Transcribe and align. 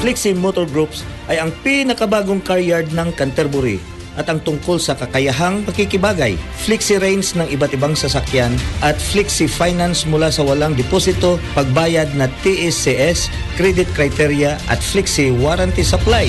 Flexi 0.00 0.32
Motor 0.32 0.64
Groups 0.72 1.04
ay 1.28 1.36
ang 1.36 1.52
pinakabagong 1.60 2.40
car 2.40 2.56
yard 2.56 2.88
ng 2.96 3.12
Canterbury 3.12 3.76
at 4.18 4.26
ang 4.26 4.42
tungkol 4.42 4.80
sa 4.80 4.98
kakayahang 4.98 5.62
pakikibagay, 5.62 6.34
flexi 6.66 6.98
range 6.98 7.38
ng 7.38 7.46
iba't 7.52 7.72
ibang 7.76 7.94
sasakyan 7.94 8.52
at 8.82 8.98
flexi 8.98 9.46
finance 9.46 10.08
mula 10.08 10.32
sa 10.32 10.42
walang 10.42 10.74
deposito, 10.74 11.38
pagbayad 11.54 12.10
na 12.18 12.26
TSCS, 12.42 13.30
credit 13.54 13.86
criteria 13.94 14.58
at 14.66 14.82
flexi 14.82 15.30
warranty 15.30 15.86
supply. 15.86 16.26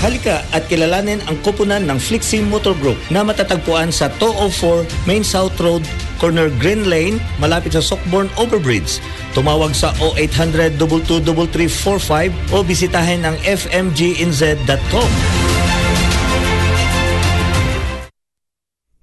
Halika 0.00 0.40
at 0.56 0.64
kilalanin 0.72 1.20
ang 1.28 1.36
koponan 1.44 1.84
ng 1.84 2.00
Flexi 2.00 2.40
Motor 2.40 2.72
Group 2.80 2.96
na 3.12 3.20
matatagpuan 3.20 3.92
sa 3.92 4.08
204 4.16 4.88
Main 5.04 5.20
South 5.20 5.52
Road, 5.60 5.84
corner 6.20 6.52
Green 6.60 6.86
Lane, 6.86 7.16
malapit 7.40 7.72
sa 7.72 7.82
Sockborn 7.82 8.28
Overbridge. 8.36 9.00
Tumawag 9.32 9.72
sa 9.72 9.96
0800 9.98 10.76
223345 10.76 12.54
o 12.54 12.60
bisitahin 12.60 13.24
ang 13.24 13.40
fmginz.com. 13.40 15.10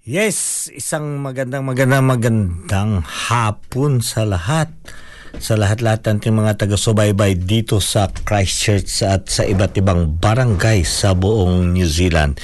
Yes, 0.08 0.72
isang 0.72 1.20
magandang 1.20 1.68
magandang 1.68 2.08
magandang 2.08 3.04
hapon 3.04 4.00
sa 4.00 4.24
lahat. 4.24 4.72
Sa 5.38 5.60
lahat-lahat 5.60 6.08
natin 6.08 6.40
mga 6.40 6.56
taga-subaybay 6.56 7.36
dito 7.36 7.84
sa 7.84 8.08
Christchurch 8.08 9.04
at 9.04 9.28
sa 9.28 9.44
iba't 9.44 9.76
ibang 9.78 10.16
barangay 10.16 10.88
sa 10.88 11.12
buong 11.12 11.76
New 11.76 11.86
Zealand. 11.86 12.40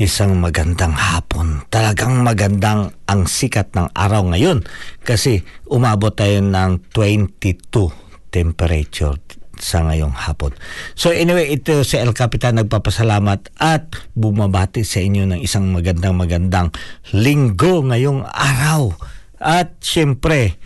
Isang 0.00 0.40
magandang 0.40 0.96
hapon. 0.96 1.68
Talagang 1.68 2.24
magandang 2.24 2.96
ang 3.04 3.28
sikat 3.28 3.76
ng 3.76 3.92
araw 3.92 4.32
ngayon 4.32 4.64
kasi 5.04 5.44
umabot 5.68 6.16
tayo 6.16 6.40
ng 6.40 6.90
22 6.90 7.92
temperature 8.32 9.20
sa 9.62 9.86
ngayong 9.86 10.12
hapon. 10.12 10.50
So 10.98 11.14
anyway, 11.14 11.54
ito 11.54 11.86
si 11.86 11.94
El 11.94 12.10
Capitan 12.16 12.58
nagpapasalamat 12.58 13.54
at 13.62 13.94
bumabati 14.18 14.82
sa 14.82 14.98
inyo 14.98 15.30
ng 15.30 15.40
isang 15.40 15.70
magandang 15.70 16.18
magandang 16.18 16.68
linggo 17.14 17.86
ngayong 17.86 18.26
araw. 18.26 18.90
At 19.38 19.78
syempre, 19.78 20.58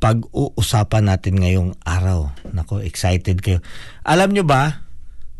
pag-uusapan 0.00 1.12
natin 1.12 1.36
ngayong 1.38 1.70
araw. 1.84 2.32
Nako, 2.56 2.80
excited 2.80 3.44
kayo. 3.44 3.60
Alam 4.02 4.32
nyo 4.32 4.44
ba? 4.48 4.88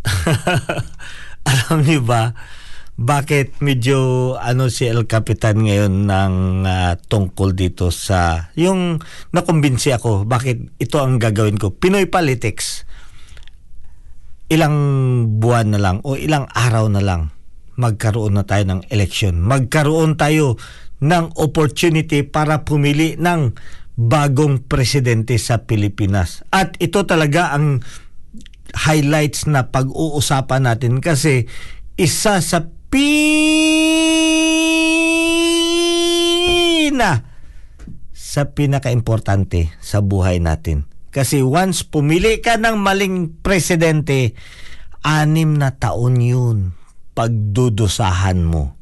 alam 1.50 1.82
nyo 1.82 2.00
ba? 2.04 2.36
Bakit 3.00 3.64
medyo 3.64 4.36
ano 4.36 4.68
si 4.68 4.84
El 4.84 5.08
Capitan 5.08 5.64
ngayon 5.64 6.04
ng 6.04 6.34
ah, 6.68 6.94
tungkol 7.00 7.56
dito 7.56 7.88
sa 7.88 8.52
yung 8.60 9.00
nakumbinsi 9.32 9.88
ako 9.96 10.28
bakit 10.28 10.68
ito 10.76 11.00
ang 11.00 11.16
gagawin 11.16 11.56
ko 11.56 11.72
Pinoy 11.72 12.12
politics 12.12 12.84
ilang 14.52 14.76
buwan 15.40 15.72
na 15.72 15.80
lang 15.80 15.96
o 16.04 16.12
ilang 16.12 16.44
araw 16.52 16.92
na 16.92 17.00
lang 17.00 17.32
magkaroon 17.80 18.36
na 18.36 18.44
tayo 18.44 18.68
ng 18.68 18.92
election. 18.92 19.40
Magkaroon 19.40 20.20
tayo 20.20 20.60
ng 21.00 21.32
opportunity 21.40 22.20
para 22.20 22.68
pumili 22.68 23.16
ng 23.16 23.56
bagong 24.00 24.64
presidente 24.64 25.36
sa 25.36 25.68
Pilipinas. 25.68 26.40
At 26.48 26.80
ito 26.80 27.04
talaga 27.04 27.52
ang 27.52 27.84
highlights 28.72 29.44
na 29.44 29.68
pag-uusapan 29.68 30.64
natin 30.64 31.04
kasi 31.04 31.44
isa 32.00 32.40
sa 32.40 32.64
pina 32.88 33.92
sa 38.14 38.42
pinaka-importante 38.56 39.74
sa 39.84 40.00
buhay 40.00 40.40
natin. 40.40 40.88
Kasi 41.10 41.42
once 41.42 41.82
pumili 41.82 42.38
ka 42.40 42.56
ng 42.56 42.78
maling 42.78 43.42
presidente, 43.42 44.38
anim 45.02 45.58
na 45.58 45.74
taon 45.74 46.22
yun 46.22 46.72
pagdudusahan 47.18 48.46
mo. 48.46 48.78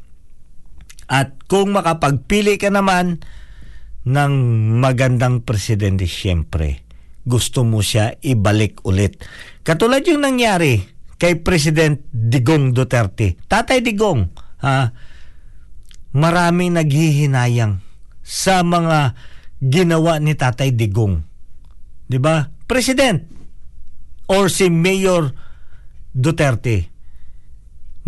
At 1.08 1.40
kung 1.48 1.72
makapagpili 1.72 2.60
ka 2.60 2.68
naman 2.68 3.24
ng 4.08 4.32
magandang 4.80 5.44
presidente, 5.44 6.08
siyempre, 6.08 6.80
gusto 7.28 7.60
mo 7.68 7.84
siya 7.84 8.16
ibalik 8.24 8.80
ulit. 8.88 9.20
Katulad 9.60 10.00
yung 10.08 10.24
nangyari 10.24 10.80
kay 11.20 11.44
President 11.44 12.00
Digong 12.08 12.72
Duterte. 12.72 13.36
Tatay 13.44 13.84
Digong, 13.84 14.32
ha, 14.64 14.96
maraming 16.16 16.80
naghihinayang 16.80 17.84
sa 18.24 18.64
mga 18.64 19.12
ginawa 19.60 20.16
ni 20.22 20.32
Tatay 20.32 20.72
Digong. 20.72 21.20
'Di 22.08 22.18
ba? 22.20 22.48
President 22.64 23.24
or 24.28 24.48
si 24.48 24.68
Mayor 24.72 25.32
Duterte. 26.12 26.92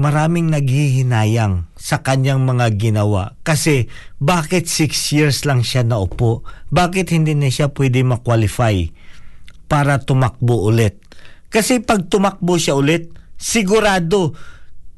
Maraming 0.01 0.49
naghihinayang 0.49 1.70
sa 1.81 2.05
kanyang 2.05 2.45
mga 2.45 2.77
ginawa 2.77 3.41
kasi 3.41 3.89
bakit 4.21 4.69
six 4.69 5.17
years 5.17 5.49
lang 5.49 5.65
siya 5.65 5.81
naupo? 5.81 6.45
Bakit 6.69 7.17
hindi 7.17 7.33
na 7.33 7.49
siya 7.49 7.73
pwede 7.73 8.05
makwalify 8.05 8.85
para 9.65 10.05
tumakbo 10.05 10.69
ulit? 10.69 11.01
Kasi 11.49 11.81
pag 11.81 12.13
tumakbo 12.13 12.61
siya 12.61 12.77
ulit, 12.77 13.09
sigurado 13.41 14.37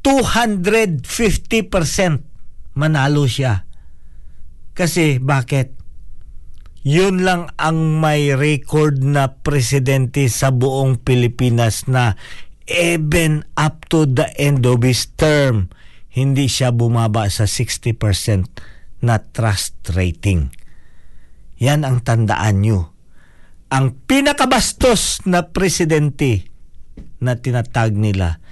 250% 0.03 2.75
manalo 2.75 3.31
siya. 3.31 3.63
Kasi 4.75 5.23
bakit? 5.23 5.79
Yun 6.83 7.23
lang 7.23 7.55
ang 7.63 8.03
may 8.03 8.35
record 8.35 9.07
na 9.07 9.39
presidente 9.39 10.27
sa 10.27 10.51
buong 10.51 10.99
Pilipinas 10.99 11.87
na 11.87 12.19
even 12.67 13.47
up 13.55 13.87
to 13.87 14.03
the 14.03 14.27
end 14.35 14.67
of 14.67 14.83
his 14.83 15.07
term, 15.15 15.71
hindi 16.13 16.47
siya 16.49 16.71
bumaba 16.73 17.29
sa 17.33 17.49
60% 17.49 19.03
na 19.03 19.17
trust 19.21 19.81
rating. 19.97 20.53
Yan 21.59 21.89
ang 21.89 22.05
tandaan 22.05 22.61
nyo. 22.61 22.93
Ang 23.73 23.97
pinakabastos 24.05 25.25
na 25.25 25.49
presidente 25.49 26.53
na 27.25 27.41
tinatag 27.41 27.97
nila, 27.97 28.45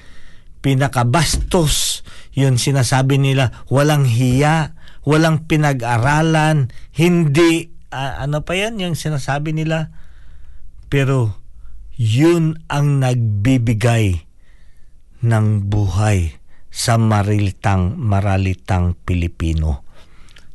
pinakabastos, 0.65 2.01
yun 2.33 2.57
sinasabi 2.57 3.21
nila, 3.21 3.53
walang 3.69 4.09
hiya, 4.09 4.73
walang 5.05 5.45
pinag-aralan, 5.45 6.73
hindi 6.97 7.77
ah, 7.93 8.25
ano 8.25 8.41
pa 8.47 8.56
yan 8.56 8.81
yung 8.81 8.97
sinasabi 8.97 9.53
nila 9.53 9.93
pero 10.91 11.37
yun 11.95 12.59
ang 12.73 13.03
nagbibigay 13.03 14.25
ng 15.21 15.47
buhay 15.69 16.40
sa 16.70 16.94
marilitang 16.96 17.99
maralitang 17.99 18.94
Pilipino. 19.02 19.82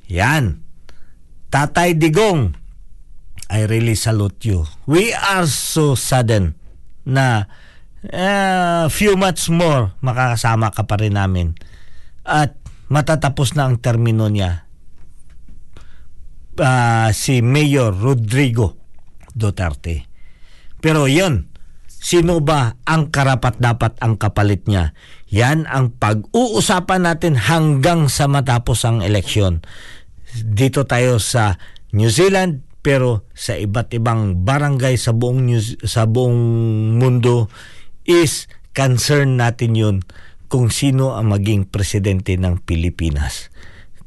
Yan. 0.07 0.63
Tatay 1.51 1.95
Digong, 1.95 2.55
I 3.51 3.69
really 3.69 3.93
salute 3.93 4.41
you. 4.47 4.65
We 4.89 5.13
are 5.13 5.45
so 5.45 5.93
saddened 5.93 6.57
na 7.05 7.45
uh, 8.09 8.89
few 8.89 9.13
months 9.13 9.51
more 9.53 9.93
makakasama 10.01 10.73
ka 10.73 10.87
pa 10.89 10.97
rin 10.97 11.19
namin. 11.19 11.53
At 12.25 12.57
matatapos 12.89 13.53
na 13.53 13.69
ang 13.69 13.77
termino 13.77 14.25
niya. 14.31 14.65
Uh, 16.55 17.11
si 17.11 17.43
Mayor 17.43 17.91
Rodrigo 17.91 18.79
Duterte. 19.35 20.07
Pero 20.79 21.05
yon 21.11 21.51
sino 21.87 22.39
ba 22.39 22.79
ang 22.85 23.11
karapat 23.11 23.59
dapat 23.59 23.99
ang 23.99 24.15
kapalit 24.15 24.69
niya? 24.69 24.95
Yan 25.35 25.67
ang 25.67 25.91
pag-uusapan 25.91 27.03
natin 27.03 27.35
hanggang 27.35 28.07
sa 28.07 28.31
matapos 28.31 28.87
ang 28.87 29.03
eleksyon. 29.03 29.59
Dito 30.31 30.87
tayo 30.87 31.19
sa 31.19 31.59
New 31.91 32.07
Zealand 32.07 32.63
pero 32.79 33.27
sa 33.35 33.59
iba't 33.59 33.91
ibang 33.99 34.47
barangay 34.47 34.95
sa 34.95 35.11
buong 35.11 35.43
New, 35.43 35.59
sa 35.83 36.07
buong 36.07 36.39
mundo 36.95 37.51
is 38.07 38.47
concern 38.71 39.35
natin 39.35 39.75
yun 39.75 39.95
kung 40.47 40.71
sino 40.71 41.19
ang 41.19 41.35
maging 41.35 41.67
presidente 41.67 42.39
ng 42.39 42.63
Pilipinas. 42.63 43.51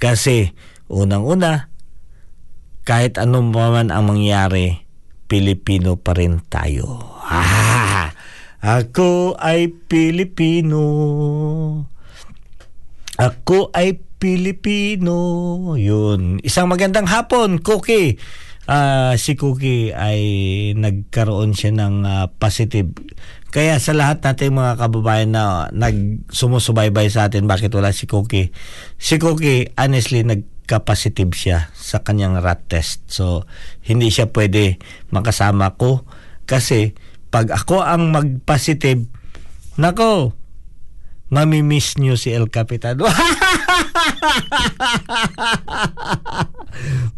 Kasi 0.00 0.54
unang-una 0.88 1.68
kahit 2.88 3.20
anong 3.20 3.52
man 3.52 3.92
ang 3.92 4.08
mangyari, 4.08 4.88
Pilipino 5.28 6.00
pa 6.00 6.16
rin 6.16 6.40
tayo. 6.48 7.20
Ah, 7.20 7.92
ako 8.58 9.38
ay 9.38 9.70
Pilipino. 9.70 10.82
Ako 13.18 13.70
ay 13.70 13.98
Pilipino. 14.18 15.14
Yun. 15.78 16.42
Isang 16.42 16.66
magandang 16.66 17.06
hapon, 17.06 17.62
Cookie. 17.62 18.18
Uh, 18.68 19.16
si 19.16 19.38
Cookie 19.38 19.96
ay 19.96 20.20
nagkaroon 20.76 21.54
siya 21.54 21.72
ng 21.72 22.04
uh, 22.04 22.26
positive. 22.36 22.92
Kaya 23.48 23.80
sa 23.80 23.96
lahat 23.96 24.20
natin 24.20 24.60
mga 24.60 24.76
kababayan 24.76 25.32
na 25.32 25.72
nagsumusubaybay 25.72 27.08
sa 27.08 27.32
atin, 27.32 27.48
bakit 27.48 27.72
wala 27.72 27.96
si 27.96 28.04
Cookie? 28.04 28.52
Si 29.00 29.16
Cookie, 29.16 29.72
honestly, 29.72 30.20
nagka-positive 30.20 31.32
siya 31.32 31.72
sa 31.72 32.04
kanyang 32.04 32.44
rat 32.44 32.68
test. 32.68 33.08
So, 33.08 33.48
hindi 33.88 34.12
siya 34.12 34.28
pwede 34.34 34.76
makasama 35.14 35.80
ko 35.80 36.04
kasi 36.44 36.92
pag 37.28 37.52
ako 37.52 37.84
ang 37.84 38.12
mag-positive, 38.12 39.04
nako, 39.76 40.32
mamimiss 41.28 42.00
nyo 42.00 42.16
si 42.16 42.32
El 42.32 42.48
Capitan. 42.48 42.96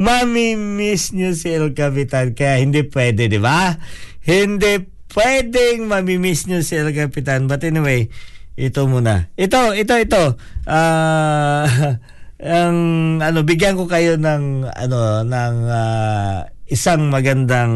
mamimiss 0.03 1.15
nyo 1.15 1.31
si 1.35 1.55
El 1.55 1.73
Capitan. 1.79 2.35
Kaya 2.35 2.59
hindi 2.59 2.83
pwede, 2.91 3.31
di 3.31 3.39
ba? 3.39 3.79
Hindi 4.27 4.83
pwedeng 5.15 5.87
mamimiss 5.87 6.51
nyo 6.51 6.63
si 6.67 6.75
El 6.75 6.91
Capitan. 6.91 7.47
But 7.47 7.63
anyway, 7.63 8.11
ito 8.59 8.85
muna. 8.91 9.31
Ito, 9.39 9.73
ito, 9.79 9.95
ito. 9.95 10.23
Uh, 10.67 11.65
ang 12.41 12.77
ano 13.21 13.45
bigyan 13.45 13.77
ko 13.77 13.85
kayo 13.85 14.17
ng 14.17 14.65
ano 14.65 15.29
ng 15.29 15.57
uh, 15.69 16.49
isang 16.73 17.13
magandang 17.13 17.73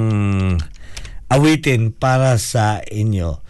awitin 1.35 1.91
para 1.91 2.39
sa 2.39 2.79
inyo. 2.87 3.43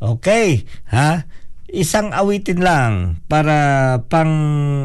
Okay, 0.00 0.64
ha? 0.88 1.28
Isang 1.68 2.16
awitin 2.16 2.64
lang 2.64 3.20
para 3.28 4.00
pang 4.08 4.32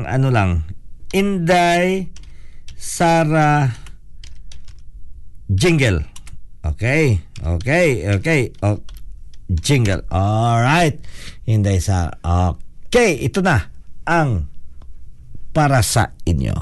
ano 0.04 0.28
lang. 0.28 0.68
Inday 1.16 2.12
Sara 2.76 3.72
Jingle. 5.52 6.04
Okay, 6.62 7.20
okay, 7.44 8.08
okay. 8.16 8.42
Oh, 8.64 8.80
jingle. 9.52 10.04
All 10.12 10.64
right. 10.64 10.96
Inday 11.44 11.84
Sara. 11.84 12.16
Okay, 12.88 13.20
ito 13.20 13.44
na 13.44 13.68
ang 14.08 14.48
para 15.52 15.84
sa 15.84 16.16
inyo. 16.24 16.56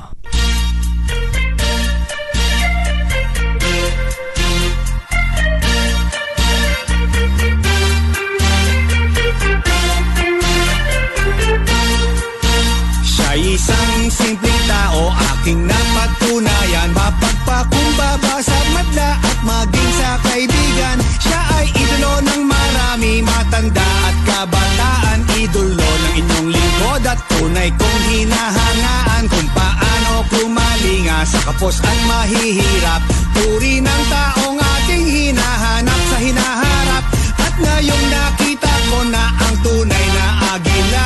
Simpleng 14.19 14.63
tao 14.67 15.15
aking 15.31 15.63
napatunayan. 15.63 16.91
Mapagpakumbaba 16.91 18.43
sa 18.43 18.59
madla 18.75 19.15
at 19.15 19.39
maging 19.47 19.91
sa 19.95 20.19
kaibigan. 20.27 20.97
Siya 21.23 21.39
ay 21.55 21.67
idolo 21.71 22.13
ng 22.27 22.43
marami 22.43 23.23
Matanda 23.23 23.87
at 24.11 24.17
kabataan. 24.27 25.19
Idolo 25.39 25.87
ng 25.87 26.13
inyong 26.19 26.47
lingkod 26.51 27.03
at 27.07 27.19
tunay 27.31 27.71
kong 27.71 28.01
hinahangaan. 28.11 29.23
Kung 29.31 29.49
paano 29.55 30.27
kumalinga 30.27 31.23
sa 31.23 31.39
kapos 31.47 31.79
at 31.79 31.99
mahihirap. 32.03 33.01
Puri 33.31 33.79
ng 33.79 34.03
taong 34.11 34.59
ating 34.59 35.05
hinahanap 35.07 35.99
sa 36.11 36.17
hinaharap. 36.19 37.03
At 37.39 37.53
ngayong 37.55 38.05
nakita 38.11 38.73
ko 38.91 38.99
na 39.07 39.23
ang 39.31 39.55
tunay 39.63 40.05
na 40.11 40.27
agila 40.59 41.05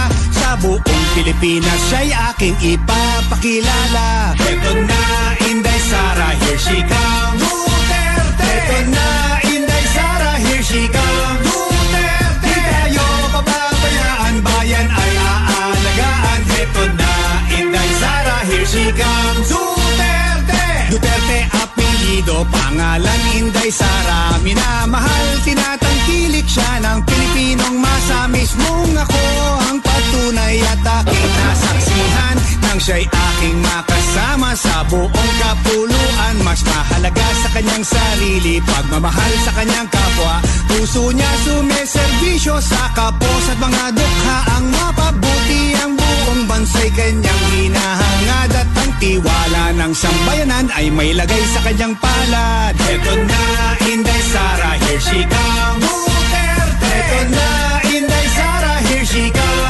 Sa 0.53 0.61
buong 0.61 0.85
Pilipinas 1.17 1.81
siya'y 1.89 2.13
aking 2.29 2.53
ipapakilala. 2.61 4.37
Ito 4.37 4.85
na 4.85 5.01
Inday 5.49 5.81
Sara, 5.81 6.29
here 6.45 6.61
she 6.61 6.77
comes. 6.85 7.41
Duterte. 7.41 8.45
Ito 8.53 8.77
na 8.93 9.07
Inday 9.49 9.85
Sara, 9.97 10.37
here 10.37 10.61
she 10.61 10.85
comes. 10.93 11.41
Duterte. 11.41 12.53
Di 12.53 12.53
tayo 12.69 13.05
pababayaan, 13.33 14.35
bayan 14.45 14.87
ay 14.93 15.13
aalagaan. 15.17 16.41
Ito 16.45 16.83
na 17.01 17.11
Inday 17.57 17.89
Sara, 17.97 18.37
here 18.45 18.69
she 18.69 18.85
comes. 18.93 19.49
Duterte. 19.49 20.65
Duterte 20.93 21.49
apelyido, 21.49 22.45
pangalan 22.53 23.21
Inday 23.33 23.73
Sara. 23.73 24.37
Minamahal, 24.45 25.27
tinatangkilik 25.41 26.45
siya 26.45 26.77
ng 26.77 27.01
Pilipinong 27.09 27.81
masa. 27.81 28.29
Mismong 28.29 28.93
ako 29.01 29.23
ang 29.65 29.81
patunay 30.13 30.61
at 30.61 30.85
aking 31.01 31.31
nasaksihan 31.33 32.37
Nang 32.61 32.77
siya'y 32.77 33.05
aking 33.09 33.57
makasama 33.65 34.53
sa 34.53 34.85
buong 34.85 35.33
kapuluan. 35.41 36.35
Mas 36.45 36.61
mahalaga 36.65 37.27
sa 37.41 37.49
kanyang 37.57 37.85
sarili 37.85 38.61
Pagmamahal 38.61 39.33
sa 39.45 39.51
kanyang 39.57 39.89
kapwa. 39.89 40.37
Puso 40.69 41.09
niya 41.13 41.31
sumiservisyo 41.45 42.61
sa 42.61 42.93
kapos 42.93 43.45
at 43.49 43.59
mga 43.61 43.85
dukha. 43.97 44.37
Ang 44.57 44.65
mapabuti 44.69 45.63
ang 45.81 45.93
buong 45.97 46.43
bansay 46.49 46.89
kanyang 46.93 47.43
hinahangad 47.53 48.51
At 48.53 48.69
ang 48.73 48.91
tiwala 49.01 49.63
ng 49.73 49.93
sambayanan 49.93 50.65
ay 50.77 50.87
may 50.93 51.11
lagay 51.13 51.43
sa 51.53 51.59
kanyang 51.65 51.93
palad. 51.97 52.73
Ito 52.77 53.13
na 53.25 53.41
Inday 53.89 54.21
Sara, 54.29 54.71
here 54.77 55.01
she 55.01 55.21
comes 55.25 55.81
Duterte. 55.83 57.21
Na 57.33 57.47
Inday 57.85 58.27
Sara, 58.33 58.73
here 58.89 59.05
she 59.05 59.25
comes 59.29 59.62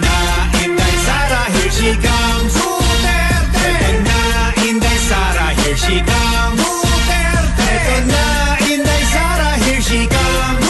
na 0.00 0.16
Inday 0.62 0.94
Sara, 1.06 1.42
here 1.54 1.72
she 1.72 1.90
comes. 2.00 2.52
Duterte. 2.54 3.66
Ito 3.66 3.90
na 4.06 4.18
Inday 4.62 4.98
Sara, 5.08 5.46
here 5.62 5.78
she 5.78 5.96
comes. 6.02 6.58
Duterte. 6.60 7.70
Ito 7.70 7.96
na 8.10 8.24
Inday 8.66 9.02
Sara, 9.12 9.50
here 9.62 9.82
she 9.84 10.00
comes. 10.10 10.64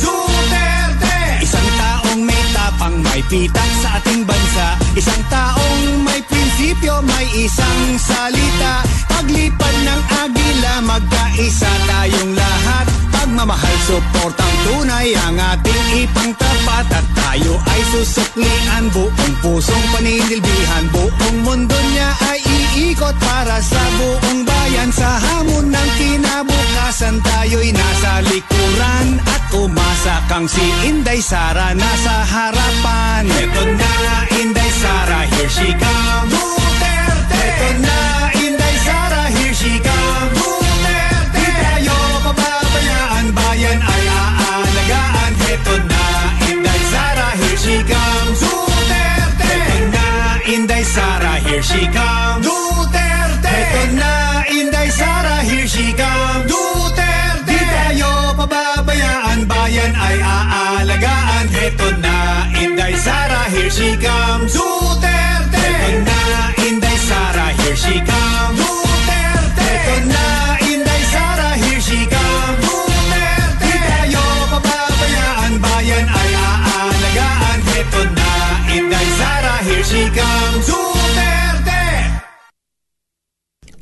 Duterte. 0.00 1.18
Di 1.40 1.44
Isang 1.44 1.70
taong 1.80 2.20
may 2.24 2.42
tapang, 2.54 2.96
may 3.04 3.20
pitak 3.28 3.70
sa 3.82 3.98
ating 4.00 4.22
bansa. 4.24 4.66
Isang 4.96 5.22
taong 5.28 6.04
may 6.06 6.20
prinsipyo, 6.60 7.00
may 7.00 7.26
isang 7.40 7.96
salita. 7.96 8.84
Paglipad 9.08 9.76
ng 9.80 10.02
agila, 10.20 10.74
magkaisa 10.84 11.72
tayong 11.88 12.36
lahat. 12.36 12.86
Pagmamahal, 13.08 13.76
suportang 13.88 14.56
tunay 14.68 15.08
ang 15.24 15.40
ating 15.56 16.04
ipangtapat. 16.04 16.86
At 16.92 17.06
tayo 17.16 17.56
ay 17.56 17.80
susuklian, 17.96 18.92
buong 18.92 19.34
pusong 19.40 19.86
paninilbihan 19.96 20.84
Buong 20.92 21.38
mundo 21.44 21.76
niya 21.96 22.10
ay 22.28 22.40
iikot 22.76 23.16
para 23.16 23.56
sa 23.64 23.82
buong 23.96 24.44
bayan. 24.44 24.92
Sa 24.92 25.08
hamon 25.16 25.72
ng 25.72 25.90
kinabukasan, 25.96 27.24
tayo'y 27.24 27.72
nasa 27.72 28.20
likuran. 28.28 29.06
At 29.24 29.48
umasa 29.56 30.16
kang 30.28 30.44
si 30.44 30.64
Inday 30.84 31.24
Sara 31.24 31.72
nasa 31.72 32.16
harapan. 32.28 33.24
Ito 33.28 33.62
na 33.64 33.92
Inday 34.44 34.59
Inday 34.70 34.82
Sara, 34.82 35.26
here 35.26 35.48
she 35.48 35.72
comes. 35.72 36.32
Duterte! 36.32 37.42
Ito 37.42 37.68
na, 37.82 38.30
Inday 38.38 38.76
Sara, 38.86 39.22
here 39.34 39.54
she 39.54 39.80
comes. 39.80 39.89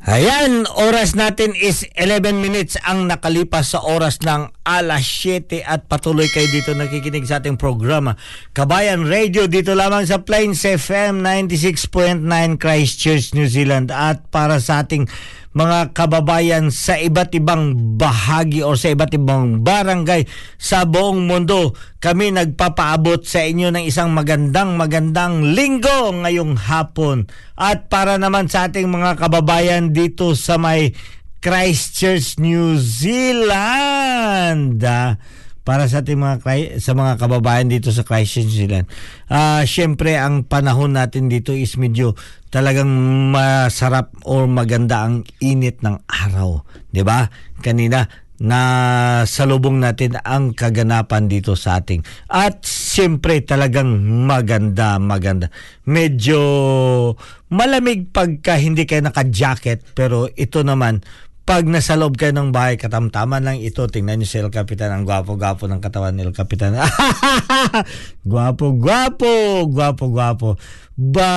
Ayan, 0.09 0.65
oras 0.73 1.13
natin 1.13 1.53
is 1.53 1.85
11 1.93 2.41
minutes 2.41 2.81
ang 2.81 3.05
nakalipas 3.05 3.77
sa 3.77 3.85
oras 3.85 4.17
ng 4.25 4.49
alas 4.65 5.05
7 5.05 5.61
at 5.61 5.85
patuloy 5.85 6.25
kayo 6.33 6.49
dito 6.49 6.73
nakikinig 6.73 7.29
sa 7.29 7.37
ating 7.37 7.61
programa. 7.61 8.17
Kabayan 8.57 9.05
Radio 9.05 9.45
dito 9.45 9.77
lamang 9.77 10.09
sa 10.09 10.25
Plains 10.25 10.65
FM 10.65 11.21
96.9 11.21 12.25
Christchurch, 12.57 13.37
New 13.37 13.45
Zealand 13.45 13.93
at 13.93 14.25
para 14.33 14.57
sa 14.57 14.81
ating 14.81 15.05
mga 15.49 15.97
kababayan 15.97 16.69
sa 16.69 16.93
iba't 16.93 17.33
ibang 17.33 17.97
bahagi 17.97 18.61
o 18.61 18.77
sa 18.77 18.93
iba't 18.93 19.17
ibang 19.17 19.65
barangay 19.65 20.29
sa 20.61 20.85
buong 20.85 21.25
mundo. 21.25 21.73
Kami 21.97 22.29
nagpapaabot 22.29 23.25
sa 23.25 23.41
inyo 23.41 23.73
ng 23.73 23.89
isang 23.89 24.13
magandang 24.13 24.77
magandang 24.77 25.57
linggo 25.57 26.13
ngayong 26.13 26.53
hapon. 26.69 27.25
At 27.57 27.89
para 27.89 28.21
naman 28.21 28.45
sa 28.45 28.69
ating 28.69 28.85
mga 28.85 29.17
kababayan 29.17 29.89
dito 29.89 30.37
sa 30.37 30.61
may 30.61 30.93
Christchurch, 31.39 32.37
New 32.37 32.77
Zealand. 32.77 34.85
Para 35.69 35.85
sa 35.85 36.01
ating 36.01 36.17
mga 36.17 36.41
sa 36.81 36.97
mga 36.97 37.21
kababayan 37.21 37.69
dito 37.69 37.93
sa 37.93 38.01
New 38.01 38.49
Zealand. 38.49 38.89
Ah, 39.29 39.61
syempre 39.69 40.17
ang 40.17 40.41
panahon 40.41 40.97
natin 40.97 41.29
dito 41.29 41.53
is 41.53 41.77
medyo 41.77 42.17
talagang 42.49 42.89
masarap 43.29 44.09
o 44.25 44.49
maganda 44.49 45.05
ang 45.05 45.21
init 45.37 45.85
ng 45.85 46.01
araw, 46.09 46.65
'di 46.89 47.05
ba? 47.05 47.29
Kanina 47.61 48.09
na 48.41 48.59
salubong 49.27 49.83
natin 49.83 50.15
ang 50.23 50.55
kaganapan 50.55 51.29
dito 51.29 51.53
sa 51.53 51.77
ating. 51.83 52.01
At 52.31 52.63
siyempre 52.65 53.43
talagang 53.43 53.99
maganda, 54.25 54.95
maganda. 54.97 55.51
Medyo 55.85 56.39
malamig 57.51 58.09
pagka 58.09 58.55
hindi 58.57 58.87
kayo 58.87 59.05
naka-jacket 59.05 59.93
pero 59.93 60.31
ito 60.33 60.63
naman 60.63 61.03
pag 61.49 61.65
nasa 61.65 61.97
loob 61.97 62.13
kayo 62.13 62.29
ng 62.29 62.53
bahay, 62.53 62.77
katamtaman 62.77 63.41
lang 63.41 63.57
ito. 63.57 63.81
Tingnan 63.89 64.21
niyo 64.21 64.29
si 64.29 64.37
El 64.37 64.53
Capitan, 64.53 64.93
ang 64.93 65.01
gwapo-gwapo 65.01 65.65
ng 65.65 65.81
katawan 65.81 66.13
ni 66.13 66.21
El 66.21 66.29
Capitan. 66.29 66.77
gwapo-gwapo, 68.29 69.65
gwapo-gwapo. 69.65 70.61
Ba, 70.93 71.31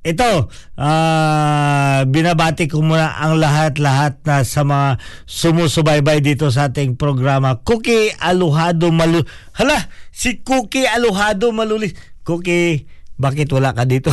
ito, 0.00 0.48
ah, 0.80 2.08
binabati 2.08 2.72
ko 2.72 2.80
muna 2.80 3.20
ang 3.20 3.36
lahat-lahat 3.36 4.24
na 4.24 4.48
sa 4.48 4.64
mga 4.64 4.96
sumusubaybay 5.28 6.24
dito 6.24 6.48
sa 6.48 6.72
ating 6.72 6.96
programa. 6.96 7.60
Cookie 7.60 8.16
Aluhado 8.16 8.96
Malu... 8.96 9.28
Hala, 9.52 9.92
si 10.08 10.40
Cookie 10.40 10.88
Aluhado 10.88 11.52
Malulis. 11.52 11.92
Cookie, 12.24 12.88
bakit 13.20 13.52
wala 13.52 13.76
ka 13.76 13.84
dito? 13.84 14.10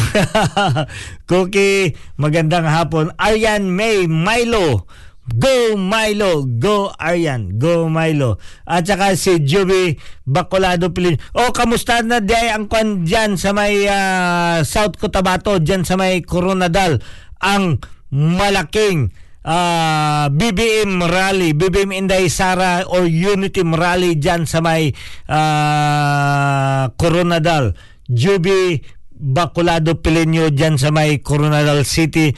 Cookie, 1.29 1.96
magandang 2.20 2.68
hapon. 2.68 3.15
Aryan 3.15 3.72
May 3.72 4.06
Milo. 4.06 4.86
Go 5.29 5.77
Milo, 5.77 6.41
go 6.58 6.89
Aryan, 6.98 7.62
go 7.62 7.86
Milo. 7.86 8.41
At 8.65 8.89
saka 8.89 9.13
si 9.13 9.46
Juby 9.46 9.94
Bacolado 10.25 10.89
Pilin. 10.89 11.22
O 11.38 11.53
kamusta 11.53 12.01
na 12.01 12.18
di 12.18 12.34
ang 12.34 12.65
kwan 12.65 13.06
dyan 13.06 13.38
sa 13.38 13.53
may 13.53 13.86
ah, 13.86 14.65
South 14.65 14.98
Cotabato, 14.98 15.62
dyan 15.62 15.86
sa 15.86 16.01
may 16.01 16.25
Coronadal, 16.25 16.98
ang 17.46 17.77
malaking 18.10 19.13
ah, 19.46 20.34
BBM 20.34 20.98
rally, 21.06 21.53
BBM 21.53 21.94
Inday 21.94 22.25
Sara 22.25 22.89
or 22.89 23.06
Unity 23.06 23.62
rally 23.62 24.18
dyan 24.18 24.50
sa 24.50 24.65
may 24.65 24.89
ah, 25.29 26.89
Coronadal. 26.98 27.77
Juby 28.10 28.82
Bacolado 29.13 30.01
Pilenyo 30.01 30.50
dyan 30.50 30.82
sa 30.82 30.89
may 30.89 31.22
Coronadal 31.22 31.86
City 31.86 32.34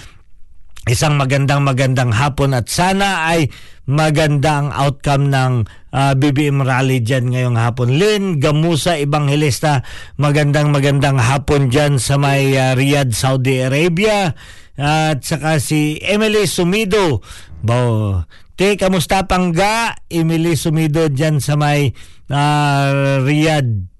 isang 0.90 1.13
magandang 1.13 1.62
magandang 1.62 2.10
hapon 2.10 2.58
at 2.58 2.66
sana 2.66 3.30
ay 3.30 3.54
maganda 3.86 4.66
ang 4.66 4.70
outcome 4.74 5.30
ng 5.30 5.54
ah, 5.94 6.18
BBM 6.18 6.66
rally 6.66 7.06
dyan 7.06 7.30
ngayong 7.30 7.60
hapon. 7.60 8.01
Lynn 8.01 8.42
Gamusa 8.42 8.98
Evangelista, 8.98 9.86
magandang 10.18 10.74
magandang 10.74 11.22
hapon 11.22 11.70
dyan 11.70 12.01
sa 12.01 12.18
may 12.18 12.58
ah, 12.58 12.74
Riyadh, 12.74 13.13
Saudi 13.13 13.62
Arabia. 13.62 14.34
At 14.82 15.22
saka 15.22 15.62
si 15.62 16.01
Emily 16.01 16.50
Sumido. 16.50 17.22
Bo, 17.62 18.18
te, 18.58 18.74
kamusta 18.74 19.30
pangga? 19.30 19.94
Emily 20.10 20.58
Sumido 20.58 21.06
dyan 21.13 21.38
sa 21.38 21.54
may 21.54 21.94
ah, 22.34 23.22
Riyadh. 23.22 23.90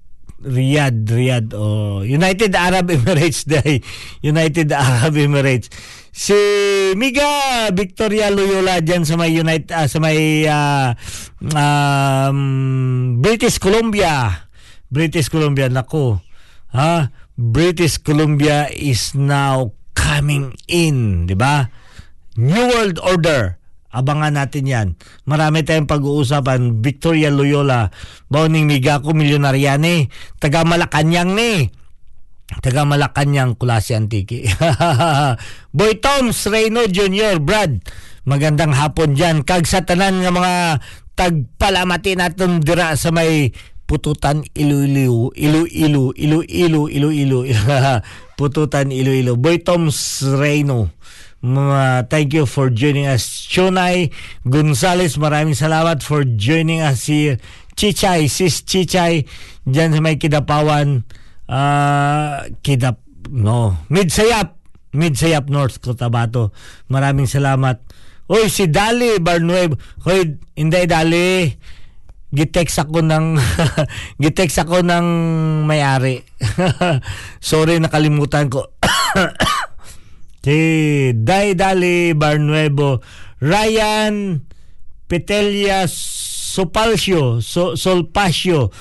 Riyadh, 0.42 1.06
Riyadh, 1.06 1.54
oh, 1.54 2.02
United 2.02 2.52
Arab 2.58 2.90
Emirates 2.90 3.46
Day. 3.52 3.78
United 4.22 4.74
Arab 4.74 5.14
Emirates. 5.14 5.70
Si 6.12 6.34
Miga 6.98 7.70
Victoria 7.72 8.28
Loyola 8.28 8.82
diyan 8.84 9.06
sa 9.08 9.16
may 9.16 9.32
United 9.32 9.72
ah, 9.72 9.88
sa 9.88 9.96
may 10.02 10.44
ah, 10.50 10.92
um, 11.40 13.16
British 13.22 13.56
Columbia. 13.62 14.44
British 14.92 15.30
Columbia 15.32 15.70
nako. 15.72 16.20
Ha? 16.76 17.08
British 17.38 17.96
Columbia 18.02 18.68
is 18.68 19.16
now 19.16 19.72
coming 19.96 20.52
in, 20.68 21.24
di 21.24 21.32
ba? 21.32 21.70
New 22.36 22.66
World 22.76 23.00
Order. 23.00 23.61
Abangan 23.92 24.32
natin 24.32 24.64
yan. 24.64 24.88
Marami 25.28 25.68
tayong 25.68 25.84
pag-uusapan. 25.84 26.80
Victoria 26.80 27.28
Loyola, 27.28 27.92
Bauning 28.32 28.64
Miga 28.64 29.04
ko, 29.04 29.12
milyonarya 29.12 29.76
ni. 29.76 30.08
Taga 30.40 30.64
Malacanang 30.64 31.36
ni. 31.36 31.68
Taga 32.64 32.88
Malacanang, 32.88 33.60
Kulasi 33.60 33.92
Antiki. 33.92 34.48
Boy 35.76 36.00
Toms, 36.00 36.48
Reyno 36.48 36.88
Jr., 36.88 37.36
Brad. 37.36 37.84
Magandang 38.24 38.72
hapon 38.72 39.12
dyan. 39.12 39.44
Kag 39.44 39.68
sa 39.68 39.84
tanan 39.84 40.24
nga 40.24 40.32
mga 40.32 40.54
tagpalamati 41.12 42.16
natin 42.16 42.64
dira 42.64 42.96
sa 42.96 43.12
may 43.12 43.52
pututan 43.84 44.40
Iloilo, 44.56 45.36
Iloilo, 45.36 46.16
Iloilo, 46.16 46.88
Iloilo, 46.88 47.40
pututan 48.40 48.88
Iloilo. 48.88 49.36
Boy 49.36 49.60
Toms 49.60 50.24
Reyno. 50.24 50.88
Mga 51.42 52.06
thank 52.06 52.30
you 52.38 52.46
for 52.46 52.70
joining 52.70 53.10
us. 53.10 53.26
Chonay 53.50 54.14
Gonzales, 54.46 55.18
maraming 55.18 55.58
salamat 55.58 55.98
for 55.98 56.22
joining 56.22 56.78
us 56.78 57.10
here. 57.10 57.42
Chichay, 57.74 58.30
sis 58.30 58.62
Chichay, 58.62 59.26
dyan 59.66 59.90
sa 59.90 59.98
may 59.98 60.22
kidapawan. 60.22 61.02
ah 61.50 62.46
kidap, 62.62 63.02
no, 63.26 63.74
Midsayap, 63.90 64.54
Midsayap 64.94 65.50
North 65.50 65.82
Cotabato. 65.82 66.54
Maraming 66.86 67.26
salamat. 67.26 67.82
Oy, 68.30 68.46
si 68.46 68.70
Dali 68.70 69.18
Barnuevo. 69.18 69.76
Hoy, 70.06 70.38
hindi 70.54 70.80
Dali. 70.86 71.50
Gitext 72.32 72.86
ako 72.86 73.04
ng 73.04 73.36
gitext 74.22 74.62
ako 74.62 74.80
ng 74.80 75.06
may-ari. 75.66 76.24
Sorry 77.44 77.76
nakalimutan 77.82 78.48
ko. 78.48 78.72
si 80.42 81.14
Day 81.14 81.54
Dali 81.54 82.18
Barnuevo, 82.18 82.98
Ryan 83.38 84.42
Petelia 85.06 85.86
Sopalcio, 85.86 87.38
so, 87.38 87.78
Solpacio. 87.78 88.74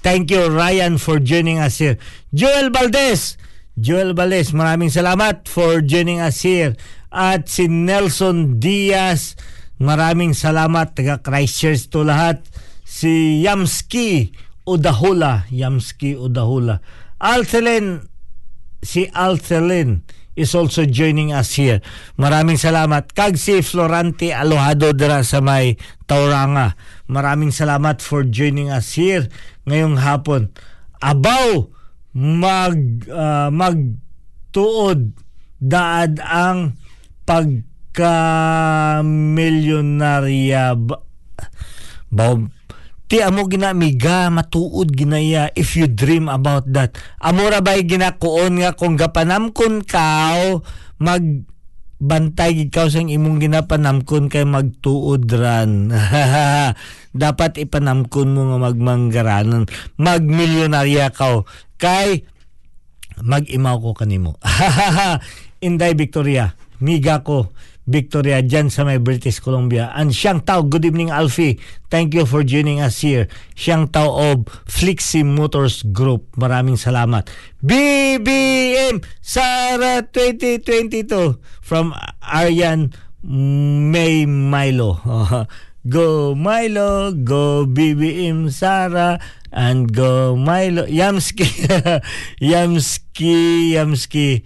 Thank 0.00 0.30
you 0.30 0.48
Ryan 0.48 0.96
for 0.96 1.18
joining 1.18 1.58
us 1.58 1.82
here. 1.82 1.98
Joel 2.32 2.70
Valdez, 2.70 3.36
Joel 3.74 4.14
Valdez, 4.14 4.54
maraming 4.54 4.94
salamat 4.94 5.50
for 5.50 5.82
joining 5.82 6.22
us 6.22 6.46
here. 6.46 6.78
At 7.10 7.50
si 7.50 7.66
Nelson 7.66 8.62
Diaz, 8.62 9.34
maraming 9.82 10.38
salamat 10.38 10.94
taga 10.94 11.18
Christchurch 11.18 11.90
to 11.90 12.06
lahat. 12.06 12.46
Si 12.86 13.42
Yamski 13.42 14.30
Udahula, 14.64 15.50
Yamski 15.50 16.14
Udahula. 16.14 16.78
Alcelen, 17.18 18.06
si 18.86 19.10
Alcelen 19.10 20.06
is 20.34 20.54
also 20.54 20.86
joining 20.86 21.30
us 21.30 21.54
here. 21.54 21.78
Maraming 22.18 22.58
salamat. 22.58 23.10
Kag 23.14 23.38
si 23.38 23.62
Florante 23.62 24.34
Alohado 24.34 24.90
dira 24.94 25.22
sa 25.22 25.38
may 25.38 25.78
Tauranga. 26.06 26.74
Maraming 27.06 27.54
salamat 27.54 28.02
for 28.02 28.26
joining 28.26 28.70
us 28.70 28.98
here 28.98 29.30
ngayong 29.66 29.98
hapon. 29.98 30.50
Abaw 30.98 31.70
mag 32.14 32.78
uh, 33.10 33.50
magtuod 33.50 35.18
daad 35.58 36.22
ang 36.22 36.78
pagka 37.24 38.16
milyonarya 39.02 40.76
ba, 40.78 41.02
ba 42.12 42.26
ti 43.14 43.22
amo 43.22 43.46
ginamiga 43.46 44.26
matuod 44.26 44.90
ginaya 44.90 45.46
if 45.54 45.78
you 45.78 45.86
dream 45.86 46.26
about 46.26 46.66
that. 46.66 46.98
Amora 47.22 47.62
bay 47.62 47.86
ginakuon 47.86 48.58
nga 48.58 48.74
kung 48.74 48.98
gapanamkon 48.98 49.86
kao 49.86 50.66
mag 50.98 51.22
bantay 52.02 52.58
gid 52.58 52.74
ka 52.74 52.90
sang 52.90 53.14
imong 53.14 53.38
ginapanamkon 53.38 54.26
kay 54.26 54.42
magtuod 54.42 55.30
ran. 55.30 55.94
Dapat 57.22 57.62
ipanamkon 57.62 58.34
mo 58.34 58.50
nga 58.50 58.58
magmanggaranon 58.66 59.70
magmilyonarya 59.94 61.14
ka 61.14 61.46
kay 61.78 62.26
mag-imaw 63.22 63.78
ko 63.78 63.94
kanimo. 63.94 64.42
Inday 65.62 65.94
Victoria 65.94 66.50
miga 66.82 67.22
ko 67.22 67.54
Victoria 67.84 68.40
dyan 68.40 68.72
sa 68.72 68.80
may 68.88 68.96
British 68.96 69.44
Columbia. 69.44 69.92
And 69.92 70.16
siyang 70.16 70.40
tao, 70.48 70.64
good 70.64 70.88
evening 70.88 71.12
Alfie. 71.12 71.60
Thank 71.92 72.16
you 72.16 72.24
for 72.24 72.40
joining 72.40 72.80
us 72.80 73.04
here. 73.04 73.28
Siyang 73.52 73.92
tao 73.92 74.08
of 74.16 74.48
Flixie 74.64 75.24
Motors 75.24 75.84
Group. 75.92 76.32
Maraming 76.40 76.80
salamat. 76.80 77.28
BBM 77.60 79.04
Sara 79.20 80.00
2022 80.00 81.36
from 81.60 81.92
Aryan 82.24 82.96
May 83.92 84.24
Milo. 84.24 85.00
go 85.84 86.32
Milo, 86.32 87.12
go 87.12 87.68
BBM 87.68 88.48
Sara, 88.48 89.20
and 89.52 89.92
go 89.92 90.32
Milo. 90.32 90.88
Yamski. 90.88 91.44
Yamski, 92.40 93.76
Yamski. 93.76 94.40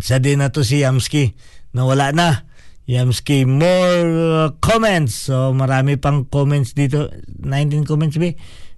Sa 0.00 0.16
din 0.16 0.40
na 0.40 0.48
to 0.48 0.64
si 0.64 0.80
Yamski 0.80 1.51
nawala 1.72 2.12
na. 2.12 2.48
Yamski, 2.88 3.46
more 3.46 4.08
uh, 4.10 4.48
comments. 4.58 5.30
So, 5.30 5.54
marami 5.54 5.96
pang 5.96 6.26
comments 6.26 6.74
dito. 6.76 7.08
19 7.40 7.86
comments, 7.86 8.18
ba? 8.18 8.32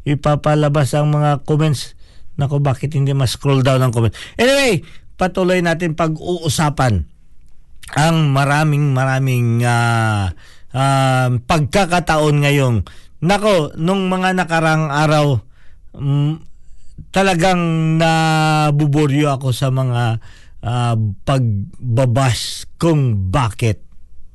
Ipapalabas 0.05 0.93
ang 0.95 1.11
mga 1.11 1.43
comments. 1.49 1.97
Nako, 2.37 2.61
bakit 2.61 2.93
hindi 2.95 3.15
ma-scroll 3.17 3.65
down 3.65 3.81
ang 3.81 3.95
comments? 3.95 4.19
Anyway, 4.37 4.85
patuloy 5.17 5.63
natin 5.65 5.97
pag-uusapan 5.97 7.07
ang 7.93 8.33
maraming 8.33 8.97
maraming 8.97 9.61
uh, 9.61 10.33
uh, 10.73 11.29
pagkakataon 11.45 12.37
ngayon. 12.41 12.75
Nako, 13.25 13.77
nung 13.77 14.09
mga 14.09 14.37
nakarang 14.37 14.89
araw, 14.89 15.41
um, 15.97 16.41
talagang 17.13 17.97
nabuburyo 17.97 19.33
ako 19.37 19.53
sa 19.53 19.73
mga 19.73 20.21
uh, 20.65 20.95
pagbabas 21.25 22.69
kung 22.85 23.33
bakit. 23.33 23.81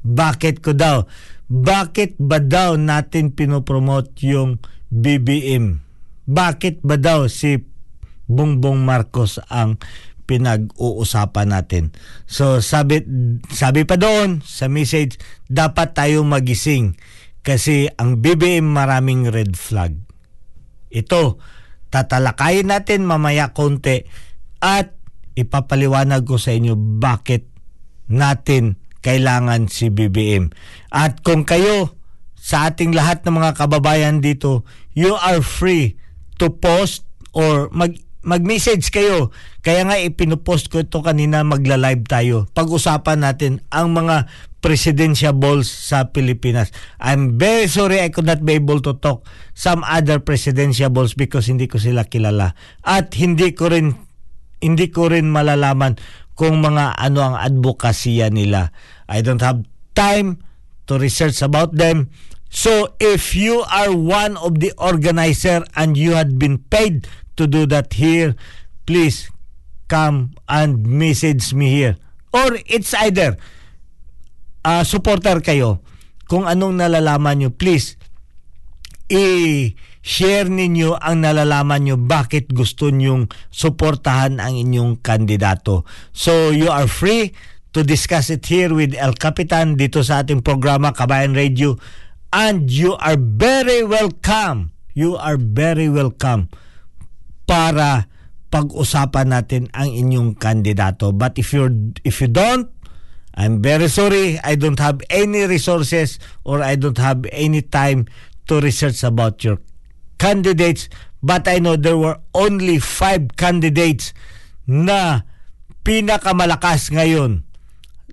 Bakit 0.01 0.65
ko 0.65 0.74
daw? 0.74 1.06
Bakit 1.46 2.18
ba 2.18 2.41
daw 2.41 2.82
natin 2.82 3.38
pinopromote 3.38 4.18
yung 4.25 4.58
BBM? 4.89 5.86
Bakit 6.25 6.82
ba 6.82 6.98
daw 6.98 7.29
si 7.29 7.62
Bongbong 8.25 8.82
Marcos 8.82 9.38
ang 9.53 9.77
pinag-uusapan 10.25 11.48
natin. 11.50 11.94
So 12.29 12.62
sabi 12.62 13.01
sabi 13.50 13.86
pa 13.86 13.98
doon 13.98 14.46
sa 14.46 14.70
message 14.70 15.18
dapat 15.50 15.98
tayo 15.98 16.22
magising 16.22 16.98
kasi 17.42 17.90
ang 17.98 18.22
BBM 18.22 18.66
maraming 18.66 19.29
red 19.29 19.57
flag. 19.57 19.98
Ito 20.94 21.42
tatalakayin 21.90 22.70
natin 22.70 23.09
mamaya 23.09 23.53
konti 23.53 24.05
at 24.62 24.94
ipapaliwanag 25.33 26.29
ko 26.29 26.38
sa 26.38 26.53
inyo 26.53 26.77
bakit 26.77 27.49
natin 28.11 28.75
kailangan 29.00 29.72
si 29.72 29.87
BBM. 29.87 30.51
At 30.91 31.24
kung 31.24 31.48
kayo 31.48 31.95
sa 32.35 32.67
ating 32.67 32.91
lahat 32.91 33.24
ng 33.24 33.39
mga 33.39 33.55
kababayan 33.55 34.19
dito, 34.19 34.67
you 34.98 35.15
are 35.15 35.39
free 35.39 35.95
to 36.41 36.51
post 36.51 37.07
or 37.31 37.72
mag 37.72 37.95
mag-message 38.19 38.91
kayo. 38.91 39.31
Kaya 39.63 39.87
nga 39.87 39.95
ipinupost 39.95 40.67
ko 40.67 40.83
ito 40.83 41.00
kanina 41.00 41.39
magla-live 41.48 42.03
tayo. 42.03 42.51
Pag-usapan 42.51 43.24
natin 43.24 43.63
ang 43.72 43.95
mga 43.95 44.27
presidential 44.59 45.31
balls 45.31 45.72
sa 45.72 46.11
Pilipinas. 46.11 46.75
I'm 47.00 47.39
very 47.39 47.72
sorry 47.72 48.03
I 48.03 48.11
could 48.11 48.27
not 48.27 48.43
be 48.43 48.59
able 48.59 48.83
to 48.83 49.00
talk 49.00 49.24
some 49.55 49.87
other 49.87 50.19
presidential 50.19 50.91
balls 50.91 51.15
because 51.15 51.48
hindi 51.48 51.72
ko 51.72 51.79
sila 51.79 52.11
kilala. 52.11 52.59
At 52.83 53.15
hindi 53.15 53.55
ko 53.55 53.72
rin 53.72 53.95
hindi 54.59 54.91
ko 54.91 55.07
rin 55.07 55.31
malalaman 55.31 55.95
kung 56.40 56.64
mga 56.64 56.96
ano 56.96 57.20
ang 57.20 57.36
advokasya 57.36 58.32
nila. 58.32 58.72
I 59.12 59.20
don't 59.20 59.44
have 59.44 59.68
time 59.92 60.40
to 60.88 60.96
research 60.96 61.44
about 61.44 61.75
them. 61.75 62.08
So 62.48 62.96
if 63.04 63.36
you 63.36 63.68
are 63.68 63.92
one 63.92 64.40
of 64.40 64.64
the 64.64 64.72
organizer 64.80 65.68
and 65.75 66.00
you 66.00 66.16
had 66.16 66.40
been 66.40 66.64
paid 66.72 67.12
to 67.36 67.44
do 67.44 67.68
that 67.68 68.00
here, 68.00 68.40
please 68.88 69.28
come 69.92 70.32
and 70.48 70.88
message 70.88 71.52
me 71.52 71.75
here. 71.75 72.00
Or 72.32 72.56
it's 72.64 72.96
either 72.96 73.36
uh, 74.64 74.88
supporter 74.88 75.44
kayo. 75.44 75.84
Kung 76.32 76.48
anong 76.48 76.80
nalalaman 76.80 77.44
nyo, 77.44 77.52
please 77.52 78.00
i 79.10 79.74
share 80.00 80.48
ninyo 80.48 80.96
ang 80.96 81.24
nalalaman 81.24 81.83
nyo 81.83 81.96
bakit 82.00 82.51
gusto 82.51 82.88
nyong 82.88 83.27
suportahan 83.51 84.40
ang 84.40 84.55
inyong 84.55 85.03
kandidato. 85.03 85.83
So 86.16 86.51
you 86.51 86.72
are 86.72 86.88
free 86.88 87.35
to 87.75 87.83
discuss 87.83 88.31
it 88.33 88.48
here 88.48 88.72
with 88.72 88.96
El 88.98 89.14
Capitan 89.20 89.75
dito 89.75 90.01
sa 90.01 90.24
ating 90.24 90.42
programa 90.42 90.96
Kabayan 90.96 91.35
Radio 91.35 91.77
and 92.31 92.72
you 92.72 92.96
are 92.98 93.20
very 93.20 93.83
welcome. 93.83 94.74
You 94.96 95.20
are 95.20 95.38
very 95.38 95.88
welcome 95.88 96.50
para 97.46 98.09
pag-usapan 98.50 99.29
natin 99.29 99.70
ang 99.77 99.94
inyong 99.94 100.38
kandidato. 100.38 101.14
But 101.14 101.38
if 101.38 101.53
you 101.53 101.94
if 102.01 102.24
you 102.24 102.29
don't 102.31 102.74
I'm 103.40 103.64
very 103.64 103.88
sorry, 103.88 104.35
I 104.44 104.59
don't 104.59 104.79
have 104.83 105.00
any 105.07 105.48
resources 105.48 106.20
or 106.44 106.59
I 106.59 106.75
don't 106.75 107.00
have 107.00 107.24
any 107.31 107.64
time 107.64 108.12
to 108.51 108.59
research 108.59 109.00
about 109.07 109.48
your 109.48 109.64
candidates 110.20 110.92
but 111.24 111.48
I 111.48 111.64
know 111.64 111.79
there 111.79 111.98
were 111.98 112.20
only 112.36 112.77
five 112.84 113.34
candidates 113.40 114.12
na 114.68 115.24
pinakamalakas 115.82 116.92
ngayon 116.92 117.48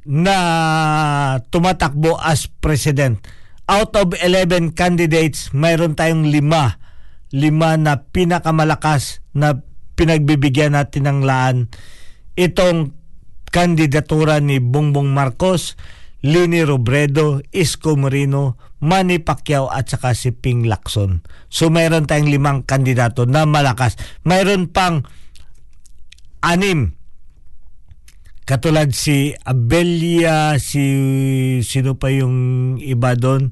na 0.06 0.36
tumatakbo 1.50 2.14
as 2.22 2.46
president. 2.46 3.20
Out 3.66 3.98
of 3.98 4.14
11 4.14 4.78
candidates, 4.78 5.50
mayroon 5.50 5.98
tayong 5.98 6.30
lima. 6.30 6.78
Lima 7.34 7.74
na 7.74 8.06
pinakamalakas 8.06 9.18
na 9.34 9.58
pinagbibigyan 9.98 10.78
natin 10.78 11.10
ng 11.10 11.20
laan. 11.26 11.66
Itong 12.38 12.94
kandidatura 13.50 14.38
ni 14.38 14.62
Bongbong 14.62 15.10
Marcos, 15.10 15.74
Lini 16.22 16.62
Robredo, 16.62 17.42
Isko 17.50 17.98
Moreno, 17.98 18.54
Manny 18.80 19.22
Pacquiao 19.22 19.72
at 19.72 19.88
saka 19.88 20.12
si 20.12 20.32
Ping 20.36 20.68
Lacson. 20.68 21.24
So 21.48 21.72
mayroon 21.72 22.04
tayong 22.04 22.28
limang 22.28 22.68
kandidato 22.68 23.24
na 23.24 23.48
malakas. 23.48 23.96
Mayroon 24.28 24.68
pang 24.68 25.04
anim. 26.44 26.92
Katulad 28.46 28.94
si 28.94 29.34
Abelia, 29.42 30.54
si 30.62 30.84
sino 31.66 31.98
pa 31.98 32.14
yung 32.14 32.78
iba 32.78 33.18
doon 33.18 33.50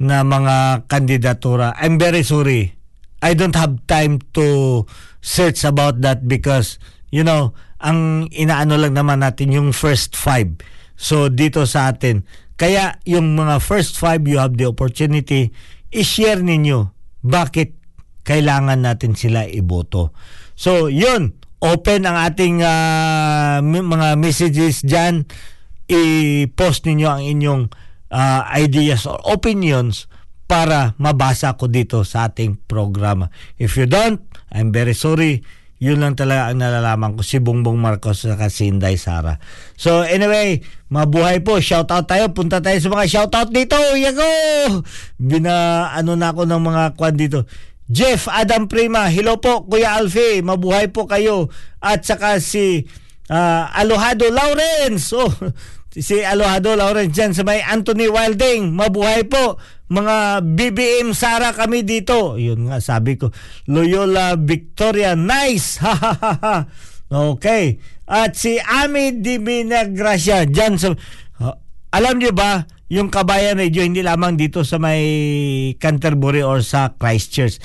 na 0.00 0.24
mga 0.24 0.88
kandidatura. 0.88 1.76
I'm 1.76 2.00
very 2.00 2.24
sorry. 2.24 2.80
I 3.20 3.36
don't 3.36 3.52
have 3.52 3.84
time 3.84 4.16
to 4.32 4.88
search 5.20 5.68
about 5.68 6.00
that 6.00 6.24
because, 6.24 6.80
you 7.12 7.20
know, 7.20 7.52
ang 7.76 8.32
inaano 8.32 8.80
lang 8.80 8.96
naman 8.96 9.20
natin 9.20 9.52
yung 9.52 9.76
first 9.76 10.16
five. 10.16 10.56
So 10.96 11.28
dito 11.28 11.68
sa 11.68 11.92
atin, 11.92 12.24
kaya 12.60 13.00
yung 13.08 13.40
mga 13.40 13.56
first 13.64 13.96
five, 13.96 14.20
you 14.28 14.36
have 14.36 14.52
the 14.60 14.68
opportunity, 14.68 15.48
i-share 15.88 16.44
ninyo 16.44 16.92
bakit 17.24 17.72
kailangan 18.20 18.84
natin 18.84 19.16
sila 19.16 19.48
iboto. 19.48 20.12
So, 20.52 20.92
yun. 20.92 21.40
Open 21.60 22.08
ang 22.08 22.16
ating 22.20 22.60
uh, 22.60 23.60
mga 23.64 24.16
messages 24.20 24.84
dyan. 24.84 25.24
I-post 25.88 26.84
ninyo 26.84 27.08
ang 27.08 27.24
inyong 27.24 27.62
uh, 28.12 28.42
ideas 28.52 29.08
or 29.08 29.16
opinions 29.24 30.08
para 30.44 30.96
mabasa 31.00 31.56
ko 31.56 31.64
dito 31.64 32.04
sa 32.04 32.28
ating 32.28 32.64
programa. 32.68 33.32
If 33.56 33.76
you 33.80 33.88
don't, 33.88 34.20
I'm 34.52 34.68
very 34.68 34.92
sorry. 34.96 35.40
Yun 35.80 35.96
lang 35.96 36.12
talaga 36.12 36.52
ang 36.52 36.60
nalalaman 36.60 37.16
ko 37.16 37.24
si 37.24 37.40
Bongbong 37.40 37.80
Marcos 37.80 38.28
at 38.28 38.52
si 38.52 38.68
Inday 38.68 39.00
Sara. 39.00 39.40
So 39.80 40.04
anyway, 40.04 40.60
mabuhay 40.92 41.40
po. 41.40 41.56
Shoutout 41.56 42.04
tayo. 42.04 42.28
Punta 42.36 42.60
tayo 42.60 42.76
sa 42.76 42.92
mga 42.92 43.08
shoutout 43.08 43.48
dito. 43.48 43.80
Yago! 43.96 44.28
Bina 45.16 45.88
ano 45.96 46.20
na 46.20 46.36
ako 46.36 46.44
ng 46.44 46.60
mga 46.60 46.82
kwan 47.00 47.16
dito. 47.16 47.48
Jeff 47.90 48.28
Adam 48.30 48.70
Prima, 48.70 49.10
hello 49.10 49.42
po 49.42 49.66
Kuya 49.66 49.98
Alfie, 49.98 50.46
mabuhay 50.46 50.92
po 50.94 51.10
kayo. 51.10 51.50
At 51.82 52.06
saka 52.06 52.38
si 52.38 52.86
uh, 53.32 53.64
Alohado 53.74 54.30
Lawrence. 54.30 55.10
Oh, 55.16 55.32
si 55.90 56.22
Alohado 56.22 56.78
Lawrence 56.78 57.10
dyan 57.10 57.32
sa 57.34 57.42
may 57.42 57.58
Anthony 57.66 58.06
Wilding. 58.06 58.70
Mabuhay 58.70 59.26
po. 59.26 59.58
Mga 59.90 60.46
BBM 60.54 61.10
Sara 61.18 61.50
kami 61.50 61.82
dito. 61.82 62.38
Yun 62.38 62.70
nga 62.70 62.78
sabi 62.78 63.18
ko. 63.18 63.34
Loyola 63.66 64.38
Victoria. 64.38 65.18
Nice. 65.18 65.82
Ha 65.82 65.94
ha 65.94 66.14
ha. 66.38 66.56
Okay. 67.10 67.82
At 68.06 68.38
si 68.38 68.62
Ami 68.62 69.18
Divina 69.18 69.82
Gracia 69.90 70.46
dyan 70.46 70.78
sa... 70.78 70.94
Uh, 71.42 71.54
alam 71.90 72.22
niyo 72.22 72.30
ba, 72.30 72.70
yung 72.86 73.10
Kabayan 73.10 73.58
Radio 73.58 73.82
hindi 73.82 74.02
lamang 74.02 74.38
dito 74.38 74.62
sa 74.62 74.78
may 74.78 75.02
Canterbury 75.78 76.46
or 76.46 76.62
sa 76.62 76.94
Christchurch. 76.94 77.58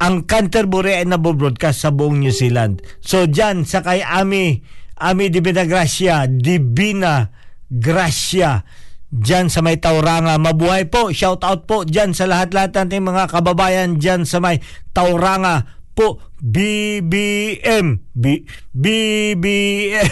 Ang 0.00 0.24
Canterbury 0.24 1.00
ay 1.00 1.08
nabobroadcast 1.08 1.84
sa 1.84 1.92
buong 1.92 2.20
New 2.20 2.32
Zealand. 2.32 2.80
So 3.04 3.28
dyan 3.28 3.68
sa 3.68 3.84
kay 3.84 4.00
Ami, 4.00 4.60
Ami 4.96 5.28
Divina 5.28 5.68
Gracia, 5.68 6.24
Divina 6.24 7.28
Gracia, 7.68 8.64
dyan 9.08 9.48
sa 9.52 9.64
may 9.64 9.80
Tauranga. 9.80 10.36
Mabuhay 10.40 10.88
po, 10.88 11.12
shout 11.12 11.44
out 11.44 11.64
po 11.68 11.84
dyan 11.84 12.12
sa 12.12 12.28
lahat-lahat 12.28 12.76
nating 12.76 13.04
mga 13.04 13.28
kababayan 13.28 13.96
dyan 13.96 14.28
sa 14.28 14.40
may 14.40 14.60
Tauranga 14.92 15.78
po. 15.96 16.22
BBM 16.38 18.14
B 18.14 18.46
BBM 18.70 20.06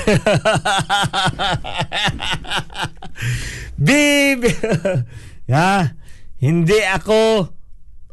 BB 3.86 4.42
ya 5.46 5.94
hindi 6.42 6.78
ako 6.82 7.46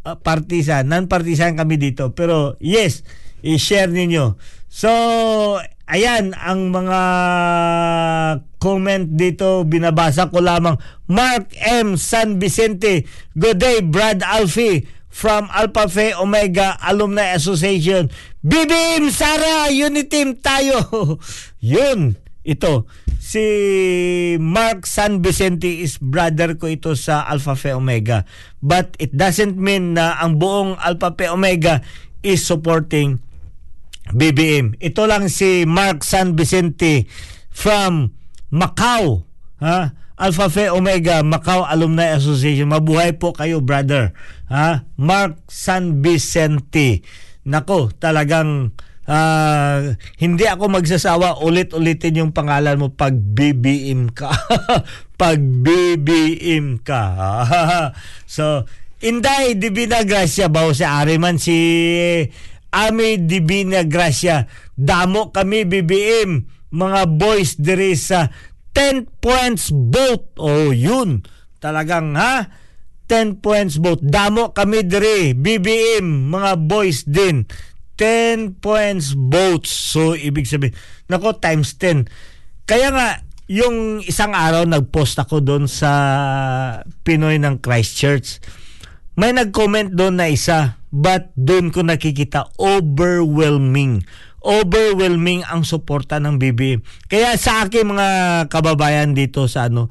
uh, 0.05 0.17
partisan. 0.21 0.93
Non-partisan 0.93 1.57
kami 1.57 1.81
dito. 1.81 2.13
Pero 2.13 2.53
yes 2.61 3.01
i-share 3.41 3.89
ninyo. 3.89 4.37
So 4.69 4.93
ayan 5.89 6.31
ang 6.37 6.71
mga 6.71 7.01
comment 8.57 9.05
dito 9.05 9.67
binabasa 9.67 10.31
ko 10.31 10.39
lamang 10.39 10.79
Mark 11.11 11.51
M 11.59 11.99
San 11.99 12.39
Vicente 12.39 13.03
good 13.35 13.59
day 13.59 13.83
Brad 13.83 14.23
Alfie 14.23 14.87
from 15.13 15.45
Alpha 15.53 15.85
Phi 15.85 16.17
Omega 16.17 16.73
Alumni 16.81 17.37
Association. 17.37 18.09
BBM 18.41 19.13
Sara, 19.13 19.69
unity 19.69 20.09
team 20.09 20.41
tayo. 20.41 20.81
Yun, 21.61 22.17
ito. 22.41 22.89
Si 23.21 23.45
Mark 24.41 24.89
San 24.89 25.21
Vicente 25.21 25.85
is 25.85 26.01
brother 26.01 26.57
ko 26.57 26.65
ito 26.65 26.97
sa 26.97 27.29
Alpha 27.29 27.53
Phi 27.53 27.77
Omega. 27.77 28.25
But 28.59 28.97
it 28.97 29.13
doesn't 29.13 29.55
mean 29.55 29.93
na 29.95 30.17
ang 30.17 30.41
buong 30.41 30.81
Alpha 30.81 31.13
Phi 31.13 31.29
Omega 31.29 31.85
is 32.25 32.41
supporting 32.43 33.21
BBM. 34.11 34.75
Ito 34.83 35.07
lang 35.07 35.31
si 35.31 35.63
Mark 35.63 36.03
San 36.03 36.35
Vicente 36.35 37.07
from 37.47 38.11
Macau. 38.51 39.23
Ha? 39.63 39.95
Alpha 40.19 40.51
Phi 40.51 40.67
Omega 40.67 41.23
Macau 41.23 41.63
Alumni 41.63 42.11
Association. 42.17 42.67
Mabuhay 42.67 43.15
po 43.15 43.31
kayo, 43.31 43.63
brother. 43.63 44.11
Ha? 44.51 44.83
Mark 44.99 45.39
San 45.47 46.03
Vicente. 46.03 46.99
Nako, 47.47 47.91
talagang 47.95 48.75
uh, 49.07 49.95
hindi 50.19 50.45
ako 50.47 50.79
magsasawa 50.79 51.43
ulit-ulitin 51.43 52.23
yung 52.23 52.31
pangalan 52.31 52.79
mo 52.79 52.87
pag 52.91 53.15
BBM 53.15 54.11
ka. 54.11 54.31
pag 55.21 55.39
BBM 55.39 56.79
ka. 56.83 57.03
so, 58.27 58.67
Inday 59.03 59.59
Divina 59.59 60.07
Gracia 60.07 60.47
ba 60.47 60.63
si 60.71 60.87
Ariman 60.87 61.35
si 61.35 61.57
Ami 62.73 63.21
Divina 63.21 63.85
Gracia. 63.85 64.49
Damo 64.73 65.29
kami 65.29 65.69
BBM 65.69 66.49
mga 66.73 67.01
boys 67.05 67.53
diri 67.61 67.93
sa 67.93 68.33
10 68.73 69.21
points 69.21 69.69
both. 69.69 70.33
Oh, 70.41 70.73
yun. 70.73 71.21
Talagang 71.61 72.17
ha? 72.17 72.49
10 73.05 73.45
points 73.45 73.77
both. 73.77 74.01
Damo 74.01 74.49
kami 74.51 74.81
dire. 74.81 75.37
BBM, 75.37 76.33
mga 76.33 76.57
boys 76.65 77.05
din. 77.05 77.45
10 78.01 78.57
points 78.57 79.13
both. 79.13 79.69
So, 79.69 80.17
ibig 80.17 80.49
sabihin, 80.49 80.73
nako, 81.05 81.37
times 81.37 81.77
10. 81.77 82.09
Kaya 82.65 82.89
nga, 82.89 83.21
yung 83.45 84.01
isang 84.01 84.33
araw, 84.33 84.65
nag-post 84.65 85.21
ako 85.21 85.45
doon 85.45 85.69
sa 85.69 85.91
Pinoy 87.05 87.37
ng 87.37 87.61
Christchurch. 87.61 88.41
May 89.13 89.31
nag-comment 89.31 89.93
doon 89.93 90.17
na 90.17 90.29
isa, 90.29 90.81
but 90.89 91.29
doon 91.37 91.69
ko 91.69 91.85
nakikita 91.85 92.49
overwhelming 92.57 94.01
overwhelming 94.43 95.41
ang 95.47 95.63
suporta 95.63 96.19
ng 96.19 96.35
BBM. 96.35 96.83
Kaya 97.07 97.39
sa 97.39 97.63
akin 97.65 97.95
mga 97.95 98.09
kababayan 98.51 99.15
dito 99.15 99.47
sa 99.47 99.71
ano, 99.71 99.87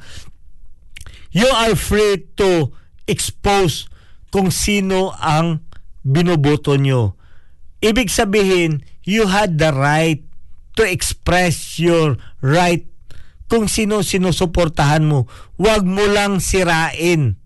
you 1.32 1.48
are 1.48 1.72
free 1.72 2.20
to 2.36 2.70
expose 3.08 3.88
kung 4.28 4.52
sino 4.52 5.16
ang 5.16 5.64
binuboto 6.04 6.76
nyo. 6.76 7.16
Ibig 7.82 8.12
sabihin, 8.12 8.84
you 9.02 9.26
had 9.26 9.58
the 9.58 9.72
right 9.72 10.22
to 10.76 10.84
express 10.86 11.80
your 11.80 12.20
right 12.44 12.86
kung 13.50 13.66
sino 13.66 14.04
sinusuportahan 14.04 15.04
mo. 15.04 15.26
Huwag 15.58 15.82
mo 15.84 16.06
lang 16.06 16.38
sirain 16.38 17.41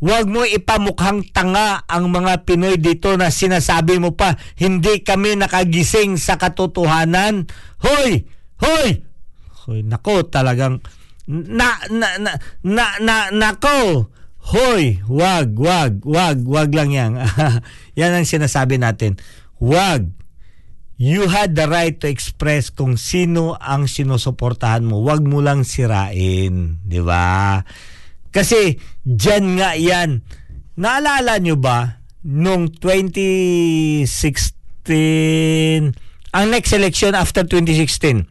Huwag 0.00 0.32
mo 0.32 0.48
ipamukhang 0.48 1.28
tanga 1.28 1.84
ang 1.84 2.08
mga 2.08 2.48
Pinoy 2.48 2.80
dito 2.80 3.12
na 3.20 3.28
sinasabi 3.28 4.00
mo 4.00 4.16
pa, 4.16 4.32
hindi 4.56 5.04
kami 5.04 5.36
nakagising 5.36 6.16
sa 6.16 6.40
katotohanan. 6.40 7.44
Hoy! 7.84 8.24
Hoy! 8.64 9.04
Hoy, 9.68 9.84
nako 9.84 10.24
talagang 10.24 10.80
na 11.30 11.76
na 11.92 12.16
na 12.16 12.32
na, 12.64 12.84
na 12.98 13.16
nako. 13.28 14.08
Hoy, 14.40 15.04
wag, 15.04 15.52
wag, 15.60 16.00
wag, 16.02 16.38
wag 16.48 16.70
lang 16.72 16.90
yan. 16.90 17.12
yan 18.00 18.16
ang 18.16 18.24
sinasabi 18.24 18.80
natin. 18.80 19.20
Wag. 19.60 20.16
You 21.00 21.28
had 21.32 21.56
the 21.56 21.64
right 21.64 21.96
to 22.00 22.08
express 22.08 22.68
kung 22.68 23.00
sino 23.00 23.56
ang 23.56 23.88
sinusuportahan 23.88 24.84
mo. 24.84 25.00
Wag 25.00 25.24
mo 25.24 25.40
lang 25.40 25.64
sirain, 25.64 26.76
'di 26.84 27.00
ba? 27.00 27.64
Kasi 28.30 28.78
dyan 29.02 29.58
nga 29.58 29.74
yan. 29.74 30.22
Naalala 30.78 31.36
nyo 31.42 31.58
ba 31.58 32.00
nung 32.22 32.70
2016, 32.72 34.06
ang 36.30 36.46
next 36.46 36.72
election 36.72 37.18
after 37.18 37.42
2016, 37.42 38.24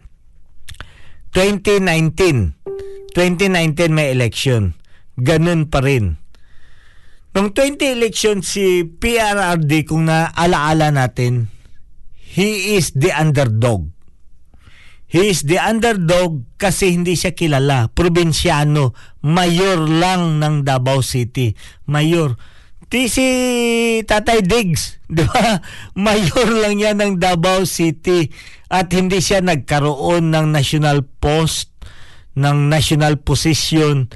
2019, 1.35 2.55
2019 3.13 3.91
may 3.91 4.15
election. 4.15 4.73
Ganun 5.19 5.67
pa 5.67 5.83
rin. 5.83 6.15
Nung 7.35 7.53
20 7.53 7.77
election 7.93 8.41
si 8.41 8.87
PRRD 8.87 9.85
kung 9.85 10.09
naalaala 10.09 10.89
natin, 10.89 11.51
he 12.15 12.79
is 12.79 12.95
the 12.97 13.13
underdog. 13.13 13.91
He 15.09 15.33
is 15.33 15.41
the 15.49 15.57
underdog 15.57 16.45
kasi 16.61 16.93
hindi 16.93 17.17
siya 17.17 17.33
kilala. 17.33 17.89
Probinsyano. 17.89 18.93
Mayor 19.25 19.89
lang 19.89 20.37
ng 20.37 20.61
Davao 20.61 21.01
City. 21.01 21.57
Mayor. 21.89 22.37
Ti 22.89 23.05
si 23.05 23.25
Tatay 24.05 24.41
Diggs, 24.45 24.97
di 25.09 25.21
ba? 25.21 25.61
Mayor 25.97 26.49
lang 26.49 26.77
yan 26.77 26.97
ng 27.01 27.13
Davao 27.21 27.65
City 27.65 28.29
at 28.69 28.89
hindi 28.93 29.21
siya 29.21 29.45
nagkaroon 29.45 30.33
ng 30.33 30.49
national 30.49 31.05
post, 31.05 31.73
ng 32.33 32.69
national 32.69 33.21
position. 33.21 34.09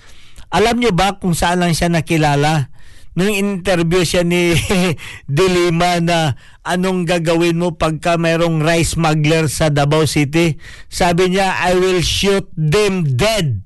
Alam 0.53 0.77
niyo 0.77 0.93
ba 0.93 1.17
kung 1.17 1.33
saan 1.37 1.61
lang 1.65 1.73
siya 1.73 1.89
nakilala? 1.89 2.72
Nung 3.13 3.33
interview 3.33 4.01
siya 4.01 4.25
ni 4.25 4.57
Dilima 5.29 6.01
na 6.01 6.33
anong 6.65 7.05
gagawin 7.05 7.61
mo 7.61 7.77
pagka 7.77 8.17
mayroong 8.17 8.63
rice 8.63 8.97
smuggler 8.97 9.45
sa 9.51 9.69
Davao 9.69 10.09
City, 10.09 10.57
sabi 10.89 11.33
niya, 11.33 11.53
I 11.61 11.77
will 11.77 12.01
shoot 12.01 12.49
them 12.55 13.05
dead. 13.05 13.61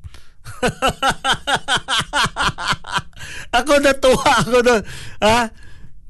ako 3.58 3.74
natuwa 3.84 4.32
ako 4.44 4.58
doon. 4.64 4.82
Ha? 5.22 5.52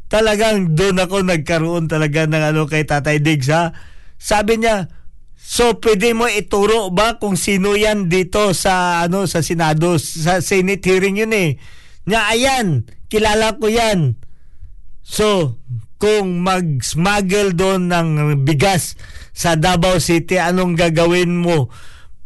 Talagang 0.07 0.71
doon 0.71 1.03
ako 1.03 1.27
nagkaroon 1.27 1.91
talaga 1.91 2.23
ng 2.25 2.43
ano 2.55 2.63
kay 2.65 2.87
Tatay 2.87 3.19
Diggs 3.19 3.51
ha. 3.51 3.75
Sabi 4.15 4.63
niya, 4.63 4.87
So 5.37 5.79
pwede 5.79 6.11
mo 6.11 6.27
ituro 6.27 6.91
ba 6.91 7.21
kung 7.21 7.39
sino 7.39 7.77
yan 7.77 8.11
dito 8.11 8.51
sa 8.51 9.05
ano 9.05 9.29
sa 9.31 9.39
Senado 9.39 9.95
sa 9.95 10.43
Senate 10.43 10.83
hearing 10.83 11.23
yun 11.23 11.31
eh. 11.31 11.55
Nya 12.07 12.31
ayan, 12.31 12.87
kilala 13.11 13.59
ko 13.59 13.67
yan. 13.67 14.15
So, 15.03 15.59
kung 15.99 16.39
mag-smuggle 16.39 17.51
doon 17.51 17.91
ng 17.91 18.09
bigas 18.47 18.95
sa 19.35 19.59
Davao 19.59 19.99
City, 19.99 20.39
anong 20.39 20.79
gagawin 20.79 21.35
mo? 21.35 21.67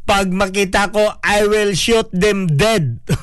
Pag 0.05 0.29
makita 0.29 0.93
ko, 0.93 1.17
I 1.25 1.49
will 1.49 1.73
shoot 1.73 2.05
them 2.13 2.45
dead. 2.45 3.01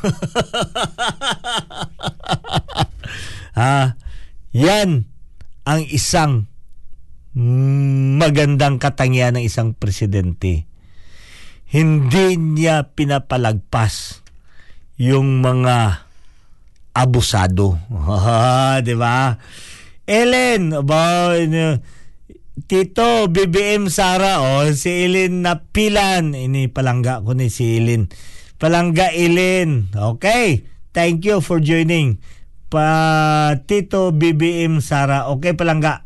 ha, 3.59 3.95
yan 4.51 5.07
ang 5.63 5.83
isang 5.87 6.51
magandang 8.19 8.83
katangian 8.83 9.39
ng 9.39 9.47
isang 9.47 9.77
presidente. 9.77 10.67
Hindi 11.69 12.41
niya 12.41 12.97
pinapalagpas 12.97 14.25
yung 14.97 15.45
mga 15.45 16.08
abusado. 16.95 17.79
di 18.87 18.95
ba? 18.97 19.37
Ellen, 20.09 20.73
ba, 20.89 21.37
Tito, 22.69 23.31
BBM 23.31 23.87
Sara, 23.87 24.43
oh, 24.43 24.67
si 24.75 25.07
Ellen 25.07 25.47
Napilan. 25.47 26.35
Ini 26.35 26.67
palangga 26.75 27.23
ko 27.23 27.37
ni 27.37 27.53
si 27.55 27.79
Ellen. 27.79 28.11
Palangga 28.59 29.15
Ellen. 29.15 29.95
Okay. 29.95 30.67
Thank 30.91 31.23
you 31.23 31.39
for 31.39 31.63
joining. 31.63 32.19
Pa 32.67 33.55
Tito 33.63 34.11
BBM 34.11 34.83
Sara. 34.83 35.31
Okay, 35.31 35.55
palangga. 35.55 36.03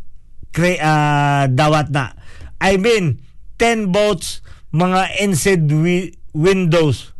Kre, 0.53 0.77
uh, 0.77 1.49
dawat 1.49 1.89
na. 1.89 2.13
I 2.61 2.77
mean, 2.77 3.25
10 3.57 3.89
votes, 3.89 4.45
mga 4.77 5.09
NSED 5.25 5.65
wi- 5.73 6.13
windows 6.37 7.12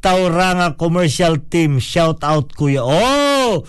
Tauranga 0.00 0.74
Commercial 0.74 1.40
Team. 1.46 1.82
Shout 1.82 2.22
out 2.22 2.52
kuya. 2.54 2.84
Oh! 2.84 3.64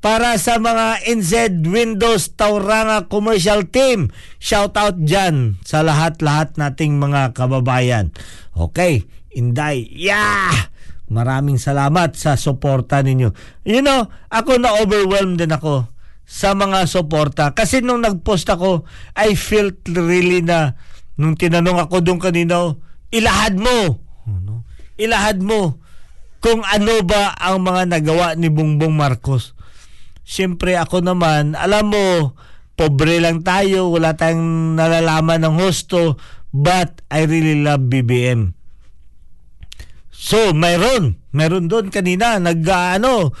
Para 0.00 0.40
sa 0.40 0.56
mga 0.56 1.04
NZ 1.04 1.60
Windows 1.68 2.32
Tauranga 2.32 3.04
Commercial 3.06 3.68
Team. 3.68 4.08
Shout 4.40 4.74
out 4.80 4.96
dyan 5.04 5.60
sa 5.60 5.84
lahat-lahat 5.84 6.56
nating 6.56 6.96
mga 6.96 7.36
kababayan. 7.36 8.08
Okay, 8.56 9.04
Inday. 9.36 9.84
Yeah! 9.92 10.72
Maraming 11.10 11.58
salamat 11.58 12.14
sa 12.14 12.38
suporta 12.38 13.02
ninyo. 13.02 13.34
You 13.66 13.82
know, 13.82 14.08
ako 14.30 14.62
na-overwhelmed 14.62 15.42
din 15.42 15.50
ako 15.50 15.90
sa 16.22 16.54
mga 16.54 16.86
suporta. 16.86 17.50
Kasi 17.50 17.82
nung 17.82 18.06
nag-post 18.06 18.46
ako, 18.46 18.86
I 19.18 19.34
felt 19.34 19.82
really 19.90 20.38
na, 20.46 20.78
nung 21.18 21.34
tinanong 21.34 21.90
ako 21.90 22.06
doon 22.06 22.22
kanina, 22.22 22.78
ilahad 23.10 23.58
mo. 23.58 23.98
Ano? 24.30 24.59
Ilahad 25.00 25.40
mo 25.40 25.80
kung 26.44 26.60
ano 26.60 27.00
ba 27.00 27.32
ang 27.36 27.64
mga 27.64 27.88
nagawa 27.88 28.36
ni 28.36 28.52
Bongbong 28.52 28.92
Marcos. 28.92 29.56
Siyempre 30.24 30.76
ako 30.76 31.00
naman, 31.00 31.56
alam 31.56 31.88
mo, 31.88 32.36
pobre 32.76 33.16
lang 33.20 33.40
tayo, 33.40 33.92
wala 33.92 34.12
tayong 34.14 34.76
nalalaman 34.76 35.40
ng 35.40 35.56
husto, 35.56 36.20
but 36.52 37.00
I 37.08 37.24
really 37.24 37.60
love 37.60 37.88
BBM. 37.88 38.52
So, 40.12 40.52
mayroon. 40.52 41.16
Mayroon 41.32 41.66
doon 41.66 41.88
kanina, 41.88 42.36
nag, 42.36 42.60
uh, 42.62 43.00
ano, 43.00 43.32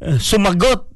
sumagot. 0.00 0.88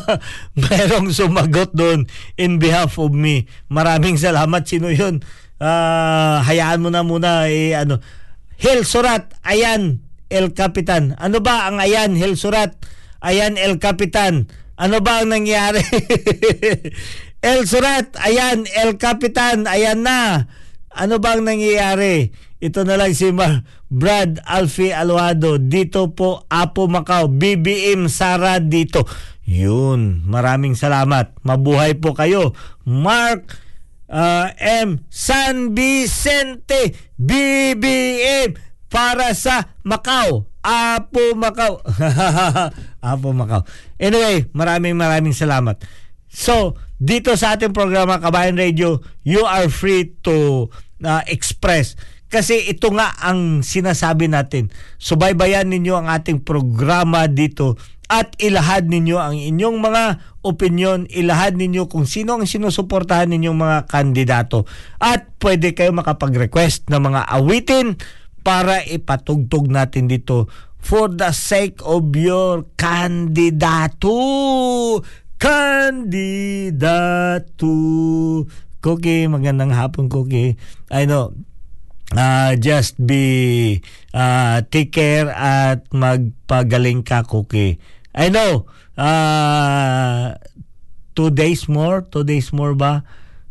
Mayroong 0.68 1.08
sumagot 1.14 1.72
doon 1.72 2.04
in 2.36 2.60
behalf 2.60 3.00
of 3.00 3.14
me. 3.14 3.48
Maraming 3.72 4.20
salamat. 4.20 4.66
Sino 4.68 4.92
yun? 4.92 5.24
Uh, 5.56 6.44
hayaan 6.44 6.84
mo 6.84 6.88
na 6.92 7.00
muna. 7.00 7.48
Eh, 7.48 7.72
ano. 7.72 8.00
Hil 8.60 8.84
Surat, 8.84 9.32
ayan, 9.40 10.04
El 10.28 10.52
Capitan. 10.52 11.16
Ano 11.16 11.40
ba 11.40 11.64
ang 11.64 11.80
ayan, 11.80 12.12
Hil 12.12 12.36
Surat? 12.36 12.76
Ayan, 13.24 13.56
El 13.56 13.80
Capitan. 13.80 14.52
Ano 14.76 15.00
ba 15.00 15.24
ang 15.24 15.32
nangyari? 15.32 15.80
El 17.40 17.64
Surat, 17.64 18.12
ayan, 18.20 18.68
El 18.68 19.00
Capitan, 19.00 19.64
ayan 19.64 20.04
na. 20.04 20.44
Ano 20.92 21.16
ba 21.24 21.40
ang 21.40 21.48
nangyayari? 21.48 22.36
Ito 22.60 22.84
na 22.84 23.00
lang 23.00 23.16
si 23.16 23.32
Mar 23.32 23.64
Brad 23.88 24.44
Alfie 24.44 24.92
Alwado. 24.92 25.56
Dito 25.56 26.12
po, 26.12 26.44
Apo 26.52 26.84
Macau. 26.84 27.32
BBM 27.32 28.12
Sara 28.12 28.60
dito. 28.60 29.08
Yun, 29.48 30.28
maraming 30.28 30.76
salamat. 30.76 31.32
Mabuhay 31.40 31.96
po 31.96 32.12
kayo. 32.12 32.52
Mark 32.84 33.56
uh, 34.10 34.50
M. 34.58 35.06
San 35.08 35.72
Vicente 35.72 36.92
BBM 37.16 38.58
para 38.90 39.32
sa 39.32 39.78
Macau. 39.86 40.50
Apo 40.60 41.38
Macau. 41.38 41.80
Apo 43.00 43.32
Macau. 43.32 43.64
Anyway, 43.96 44.50
maraming 44.52 44.98
maraming 44.98 45.32
salamat. 45.32 45.80
So, 46.30 46.76
dito 47.00 47.32
sa 47.38 47.56
ating 47.56 47.72
programa 47.72 48.20
Kabayan 48.20 48.58
Radio, 48.58 49.00
you 49.24 49.46
are 49.48 49.72
free 49.72 50.14
to 50.26 50.68
uh, 51.00 51.22
express. 51.26 51.96
Kasi 52.30 52.70
ito 52.70 52.94
nga 52.94 53.10
ang 53.18 53.66
sinasabi 53.66 54.30
natin. 54.30 54.70
Subaybayan 55.02 55.66
ninyo 55.66 55.98
ang 55.98 56.06
ating 56.06 56.46
programa 56.46 57.26
dito 57.26 57.74
at 58.10 58.34
ilahad 58.42 58.90
ninyo 58.90 59.18
ang 59.18 59.34
inyong 59.38 59.78
mga 59.78 60.04
opinion, 60.42 61.06
ilahad 61.10 61.54
ninyo 61.54 61.86
kung 61.86 62.06
sino 62.06 62.34
ang 62.34 62.46
sinusuportahan 62.46 63.30
ninyong 63.30 63.58
mga 63.58 63.78
kandidato. 63.86 64.66
At 64.98 65.30
pwede 65.38 65.74
kayo 65.74 65.94
makapag-request 65.94 66.90
ng 66.90 67.02
mga 67.02 67.22
awitin 67.30 67.98
para 68.46 68.82
ipatugtog 68.82 69.70
natin 69.70 70.10
dito 70.10 70.50
for 70.82 71.06
the 71.10 71.30
sake 71.30 71.78
of 71.86 72.10
your 72.14 72.66
kandidato. 72.74 74.16
Kandidato. 75.40 76.12
Cookie, 78.80 79.28
magandang 79.28 79.70
hapon, 79.70 80.08
Cookie. 80.10 80.56
I 80.90 81.04
know, 81.06 81.36
uh, 82.14 82.56
just 82.58 82.98
be 82.98 83.78
uh, 84.14 84.62
take 84.70 84.94
care 84.94 85.30
at 85.30 85.86
magpagaling 85.90 87.06
ka, 87.06 87.22
Cookie. 87.26 87.78
I 88.10 88.30
know, 88.30 88.66
uh, 88.98 90.34
two 91.14 91.30
days 91.30 91.70
more, 91.70 92.02
two 92.06 92.26
days 92.26 92.50
more 92.50 92.74
ba? 92.74 93.06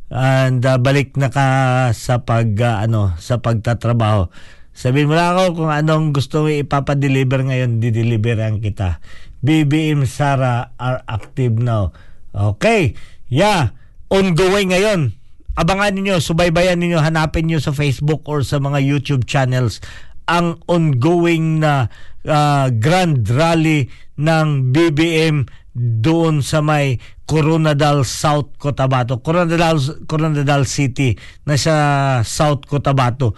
And 0.10 0.66
uh, 0.66 0.82
balik 0.82 1.14
na 1.16 1.30
ka 1.30 1.46
sa 1.94 2.26
pag 2.26 2.58
uh, 2.58 2.82
ano 2.82 3.14
sa 3.22 3.40
pagtatrabaho. 3.40 4.28
Sabihin 4.74 5.12
mo 5.12 5.20
lang 5.20 5.36
ako 5.36 5.46
kung 5.60 5.72
anong 5.76 6.16
gusto 6.16 6.48
mo 6.48 6.50
ipapadeliver 6.50 7.44
ngayon, 7.44 7.84
dideliveran 7.84 8.64
kita. 8.64 9.04
BBM 9.44 10.08
Sara 10.08 10.72
are 10.80 11.04
active 11.04 11.60
now. 11.60 11.92
Okay. 12.32 12.96
Yeah. 13.28 13.76
Ongoing 14.08 14.72
ngayon. 14.72 15.19
Abangan 15.60 15.92
niyo, 15.92 16.24
subaybayan 16.24 16.80
niyo, 16.80 17.04
hanapin 17.04 17.52
niyo 17.52 17.60
sa 17.60 17.76
Facebook 17.76 18.24
or 18.32 18.48
sa 18.48 18.64
mga 18.64 18.80
YouTube 18.80 19.28
channels 19.28 19.84
ang 20.30 20.62
ongoing 20.72 21.60
na 21.60 21.92
uh, 22.24 22.72
grand 22.72 23.28
rally 23.28 23.92
ng 24.16 24.72
BBM 24.72 25.50
doon 25.76 26.40
sa 26.40 26.64
may 26.64 27.02
Coronadal 27.28 28.08
South 28.08 28.56
Cotabato. 28.56 29.20
Coronadal 29.20 30.08
Coronadal 30.08 30.64
City 30.64 31.18
na 31.44 31.60
sa 31.60 31.76
South 32.24 32.64
Cotabato 32.70 33.34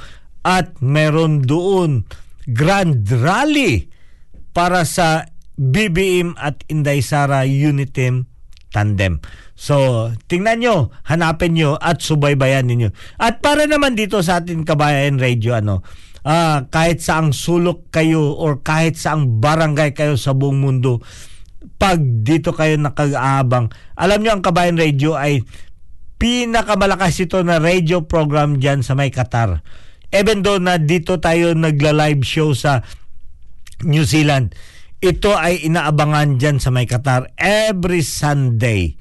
at 0.46 0.78
meron 0.84 1.42
doon 1.42 2.06
grand 2.46 3.02
rally 3.08 3.88
para 4.52 4.84
sa 4.84 5.26
BBM 5.56 6.36
at 6.40 6.66
Inday 6.68 7.00
Sara 7.00 7.48
Unitem 7.48 8.31
Tandem. 8.72 9.20
So, 9.54 10.08
tingnan 10.32 10.64
nyo, 10.64 10.76
hanapin 11.04 11.60
nyo 11.60 11.76
at 11.76 12.00
subaybayan 12.00 12.72
ninyo. 12.72 12.90
At 13.20 13.44
para 13.44 13.68
naman 13.68 14.00
dito 14.00 14.24
sa 14.24 14.40
ating 14.40 14.64
kabayan 14.64 15.20
radio, 15.20 15.60
ano, 15.60 15.84
uh, 16.24 16.66
kahit 16.72 17.04
saang 17.04 17.36
sulok 17.36 17.92
kayo 17.92 18.32
or 18.32 18.64
kahit 18.64 18.96
saang 18.96 19.44
barangay 19.44 19.92
kayo 19.92 20.16
sa 20.16 20.32
buong 20.32 20.64
mundo, 20.64 21.04
pag 21.76 22.00
dito 22.00 22.56
kayo 22.56 22.80
nakag-aabang, 22.80 23.70
alam 24.00 24.20
nyo 24.24 24.32
ang 24.40 24.44
kabayan 24.44 24.80
radio 24.80 25.20
ay 25.20 25.44
pinakamalakas 26.16 27.20
ito 27.22 27.44
na 27.44 27.60
radio 27.60 28.08
program 28.08 28.56
dyan 28.58 28.82
sa 28.82 28.96
may 28.96 29.12
Qatar 29.12 29.60
even 30.12 30.44
though 30.44 30.60
na 30.60 30.76
dito 30.78 31.18
tayo 31.18 31.56
nagla-live 31.56 32.22
show 32.22 32.52
sa 32.52 32.84
New 33.82 34.06
Zealand, 34.06 34.54
ito 35.02 35.34
ay 35.34 35.66
inaabangan 35.66 36.38
dyan 36.38 36.62
sa 36.62 36.70
may 36.70 36.86
Qatar 36.86 37.34
every 37.42 38.06
Sunday. 38.06 38.94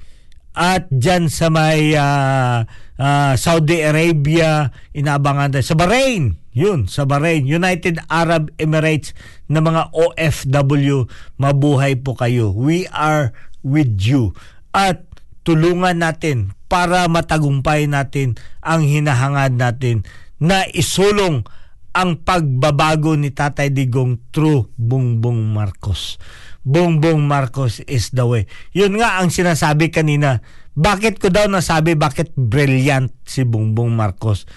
At 0.51 0.89
dyan 0.91 1.31
sa 1.31 1.47
may 1.47 1.95
uh, 1.95 2.65
uh, 2.97 3.33
Saudi 3.37 3.85
Arabia, 3.85 4.73
inaabangan 4.91 5.55
tayo. 5.55 5.63
Sa 5.63 5.77
Bahrain, 5.79 6.41
yun, 6.51 6.89
sa 6.91 7.07
Bahrain, 7.07 7.47
United 7.47 8.01
Arab 8.11 8.51
Emirates 8.59 9.15
na 9.47 9.63
mga 9.63 9.93
OFW, 9.95 11.07
mabuhay 11.39 11.95
po 12.01 12.17
kayo. 12.17 12.51
We 12.51 12.89
are 12.91 13.31
with 13.63 14.01
you. 14.03 14.35
At 14.75 15.07
tulungan 15.47 16.01
natin 16.01 16.57
para 16.65 17.05
matagumpay 17.07 17.87
natin 17.87 18.41
ang 18.59 18.83
hinahangad 18.83 19.55
natin 19.55 20.03
na 20.41 20.65
isulong 20.73 21.45
ang 21.91 22.23
pagbabago 22.23 23.19
ni 23.19 23.35
Tatay 23.35 23.71
Digong 23.71 24.31
through 24.31 24.71
Bongbong 24.79 25.51
Marcos. 25.51 26.15
Bongbong 26.63 27.25
Marcos 27.25 27.83
is 27.89 28.13
the 28.15 28.23
way. 28.23 28.43
Yun 28.71 29.01
nga 29.01 29.19
ang 29.19 29.33
sinasabi 29.33 29.91
kanina, 29.91 30.39
Bakit 30.71 31.19
ko 31.19 31.27
daw 31.27 31.51
nasabi 31.51 31.99
bakit 31.99 32.31
brilliant 32.39 33.11
si 33.27 33.43
Bongbong 33.43 33.91
Marcos? 33.91 34.47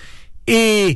I 0.47 0.95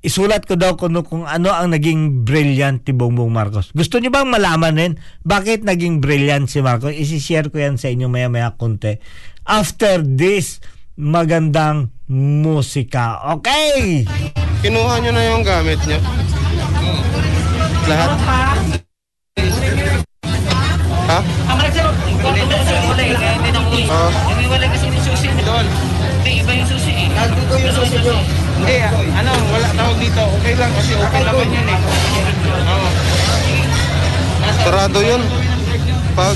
isulat 0.00 0.46
ko 0.46 0.54
daw 0.54 0.78
kung, 0.78 0.96
kung 1.02 1.26
ano 1.26 1.50
ang 1.50 1.74
naging 1.76 2.24
brilliant 2.24 2.80
ni 2.88 2.92
Bongbong 2.96 3.28
Marcos. 3.28 3.74
Gusto 3.76 4.00
niyo 4.00 4.08
bang 4.08 4.30
malaman 4.30 4.74
din 4.78 4.92
bakit 5.28 5.60
naging 5.60 6.00
brilliant 6.00 6.48
si 6.48 6.64
Marcos? 6.64 6.96
Isi-share 6.96 7.52
ko 7.52 7.60
yan 7.60 7.76
sa 7.76 7.92
inyo 7.92 8.08
maya-maya 8.08 8.56
konti. 8.56 8.96
After 9.44 10.00
this 10.00 10.64
magandang 10.96 11.92
musika. 12.08 13.28
Okay! 13.36 14.08
Kinuha 14.66 14.98
nyo 14.98 15.14
na 15.14 15.22
yung 15.30 15.46
gamit 15.46 15.78
nyo. 15.86 15.94
Lahat? 17.86 18.18
Ha? 21.06 21.18
Oo. 23.86 24.10
Wala 24.50 24.66
kasi 24.66 24.86
yung. 24.90 25.06
Hindi, 28.58 28.76
ano, 28.90 29.32
wala 29.54 29.68
tawag 29.70 29.98
dito. 30.02 30.22
Okay 30.42 30.54
lang 30.58 30.74
kasi 30.74 30.98
okay 30.98 31.22
naman 31.22 31.46
yun 31.46 31.66
eh. 31.70 31.78
Oo. 32.66 32.88
Sarado 34.66 34.98
yun. 34.98 35.22
Pag... 36.18 36.34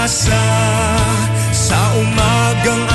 pag-asa 0.00 0.44
Sa 1.52 1.76
umagang 2.00 2.89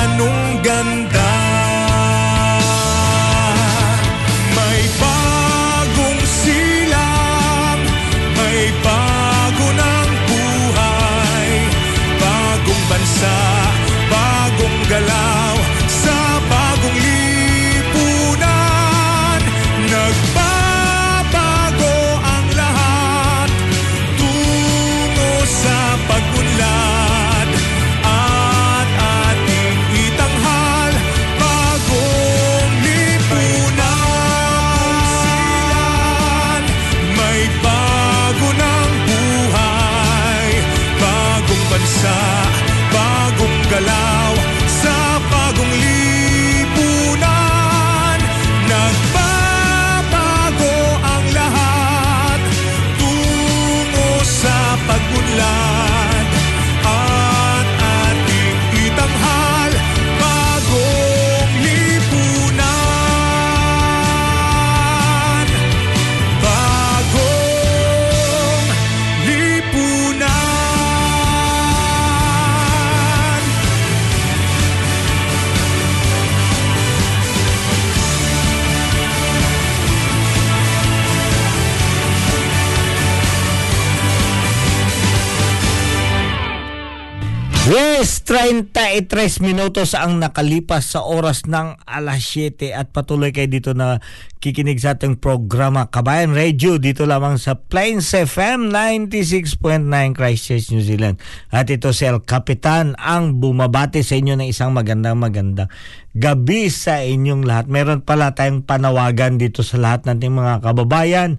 33 88.26 89.38
minutos 89.38 89.94
ang 89.94 90.18
nakalipas 90.18 90.98
sa 90.98 91.06
oras 91.06 91.46
ng 91.46 91.78
alas 91.86 92.26
7 92.34 92.74
at 92.74 92.90
patuloy 92.90 93.30
kayo 93.30 93.46
dito 93.46 93.70
na 93.70 94.02
kikinig 94.42 94.82
sa 94.82 94.98
ating 94.98 95.22
programa 95.22 95.86
Kabayan 95.86 96.34
Radio 96.34 96.82
dito 96.82 97.06
lamang 97.06 97.38
sa 97.38 97.54
Plains 97.54 98.10
FM 98.10 98.74
96.9 98.74 100.18
Christchurch, 100.18 100.74
New 100.74 100.82
Zealand. 100.82 101.22
At 101.54 101.70
ito 101.70 101.94
si 101.94 102.02
El 102.02 102.18
Capitan 102.26 102.98
ang 102.98 103.38
bumabati 103.38 104.02
sa 104.02 104.18
inyo 104.18 104.34
ng 104.42 104.50
isang 104.50 104.74
magandang 104.74 105.22
magandang 105.22 105.70
gabi 106.10 106.66
sa 106.66 107.06
inyong 107.06 107.46
lahat. 107.46 107.70
Meron 107.70 108.02
pala 108.02 108.34
tayong 108.34 108.66
panawagan 108.66 109.38
dito 109.38 109.62
sa 109.62 109.78
lahat 109.78 110.02
nating 110.02 110.34
mga 110.34 110.66
kababayan. 110.66 111.38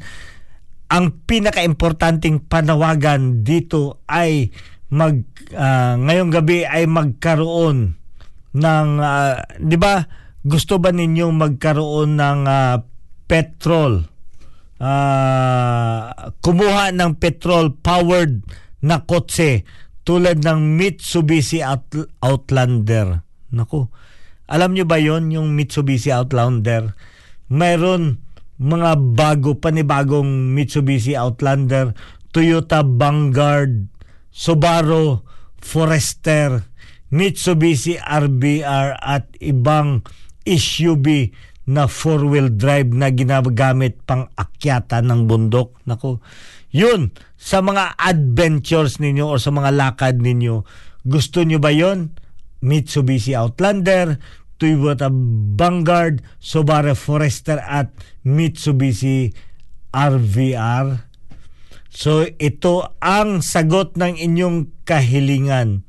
Ang 0.88 1.20
pinaka-importanting 1.28 2.48
panawagan 2.48 3.44
dito 3.44 4.00
ay 4.08 4.56
mag 4.94 5.28
ah, 5.56 6.00
ngayong 6.00 6.32
gabi 6.32 6.64
ay 6.64 6.88
magkaroon 6.88 8.00
ng 8.56 8.90
ah, 9.04 9.44
'di 9.60 9.78
ba? 9.80 10.08
Gusto 10.48 10.80
ba 10.80 10.96
ninyong 10.96 11.36
magkaroon 11.36 12.16
ng 12.16 12.42
ah, 12.48 12.80
petrol? 13.28 14.08
Ah, 14.78 16.32
kumuha 16.40 16.94
ng 16.94 17.18
petrol 17.18 17.74
powered 17.74 18.46
na 18.86 19.04
kotse 19.04 19.66
tulad 20.08 20.40
ng 20.40 20.78
Mitsubishi 20.78 21.60
Out- 21.60 22.14
Outlander. 22.24 23.26
Nako 23.52 23.90
alam 24.48 24.72
nyo 24.72 24.88
ba 24.88 24.96
yon 24.96 25.28
yung 25.28 25.52
Mitsubishi 25.52 26.08
Outlander? 26.08 26.96
Mayroon 27.52 28.24
mga 28.58 28.96
bago 29.14 29.60
panibagong 29.60 30.56
Mitsubishi 30.56 31.14
Outlander 31.20 31.92
Toyota 32.32 32.82
Vanguard 32.82 33.92
Subaru 34.38 35.26
Forester, 35.58 36.62
Mitsubishi 37.10 37.98
RBR 37.98 39.02
at 39.02 39.34
ibang 39.42 40.06
SUV 40.46 41.34
na 41.66 41.90
four-wheel 41.90 42.54
drive 42.54 42.94
na 42.94 43.10
ginagamit 43.10 43.98
pang 44.06 44.30
akyata 44.38 45.02
ng 45.02 45.26
bundok. 45.26 45.82
Nako, 45.90 46.22
yun, 46.70 47.10
sa 47.34 47.66
mga 47.66 47.98
adventures 47.98 49.02
ninyo 49.02 49.26
o 49.26 49.42
sa 49.42 49.50
mga 49.50 49.74
lakad 49.74 50.22
ninyo, 50.22 50.62
gusto 51.02 51.42
nyo 51.42 51.58
ba 51.58 51.74
yon? 51.74 52.14
Mitsubishi 52.62 53.34
Outlander, 53.34 54.22
Toyota 54.62 55.10
Vanguard, 55.58 56.22
Subaru 56.38 56.94
Forester 56.94 57.58
at 57.58 57.90
Mitsubishi 58.22 59.34
RVR. 59.92 61.07
So 61.98 62.30
ito 62.38 62.94
ang 63.02 63.42
sagot 63.42 63.98
ng 63.98 64.22
inyong 64.22 64.86
kahilingan. 64.86 65.82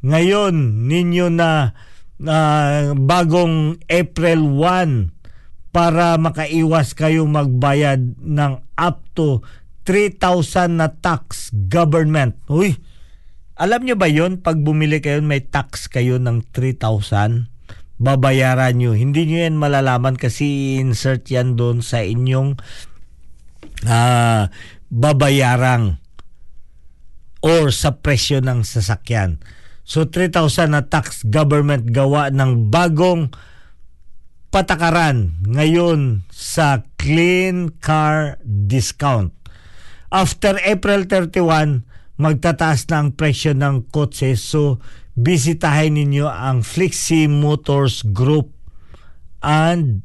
Ngayon 0.00 0.88
ninyo 0.88 1.28
na 1.28 1.76
uh, 2.16 2.96
bagong 2.96 3.76
April 3.84 4.56
1 4.56 5.68
para 5.68 6.16
makaiwas 6.16 6.96
kayo 6.96 7.28
magbayad 7.28 8.16
ng 8.24 8.64
up 8.80 9.04
to 9.12 9.44
3,000 9.84 10.80
na 10.80 10.96
tax 10.96 11.52
government. 11.52 12.40
Uy, 12.48 12.80
alam 13.60 13.84
nyo 13.84 14.00
ba 14.00 14.08
yon 14.08 14.40
pag 14.40 14.56
bumili 14.64 15.04
kayo 15.04 15.20
may 15.20 15.44
tax 15.44 15.92
kayo 15.92 16.16
ng 16.16 16.40
3,000? 16.56 17.52
Babayaran 18.00 18.80
nyo. 18.80 18.96
Hindi 18.96 19.28
nyo 19.28 19.44
yan 19.44 19.60
malalaman 19.60 20.16
kasi 20.16 20.80
insert 20.80 21.28
yan 21.28 21.60
doon 21.60 21.84
sa 21.84 22.00
inyong 22.00 22.56
uh, 23.84 24.48
babayarang 24.90 26.02
or 27.40 27.72
sa 27.72 27.96
presyo 28.02 28.44
ng 28.44 28.66
sasakyan. 28.66 29.40
So 29.86 30.06
3,000 30.06 30.76
na 30.76 30.84
tax 30.86 31.24
government 31.24 31.88
gawa 31.90 32.28
ng 32.28 32.68
bagong 32.68 33.32
patakaran 34.50 35.40
ngayon 35.46 36.26
sa 36.28 36.84
clean 36.98 37.70
car 37.80 38.36
discount. 38.44 39.32
After 40.10 40.58
April 40.66 41.06
31, 41.06 41.86
magtataas 42.18 42.90
na 42.90 42.96
ang 43.00 43.14
presyo 43.14 43.54
ng 43.54 43.88
kotse. 43.94 44.34
So, 44.34 44.82
bisitahin 45.14 45.96
ninyo 45.96 46.26
ang 46.26 46.66
Flixie 46.66 47.30
Motors 47.30 48.02
Group 48.02 48.50
and 49.40 50.02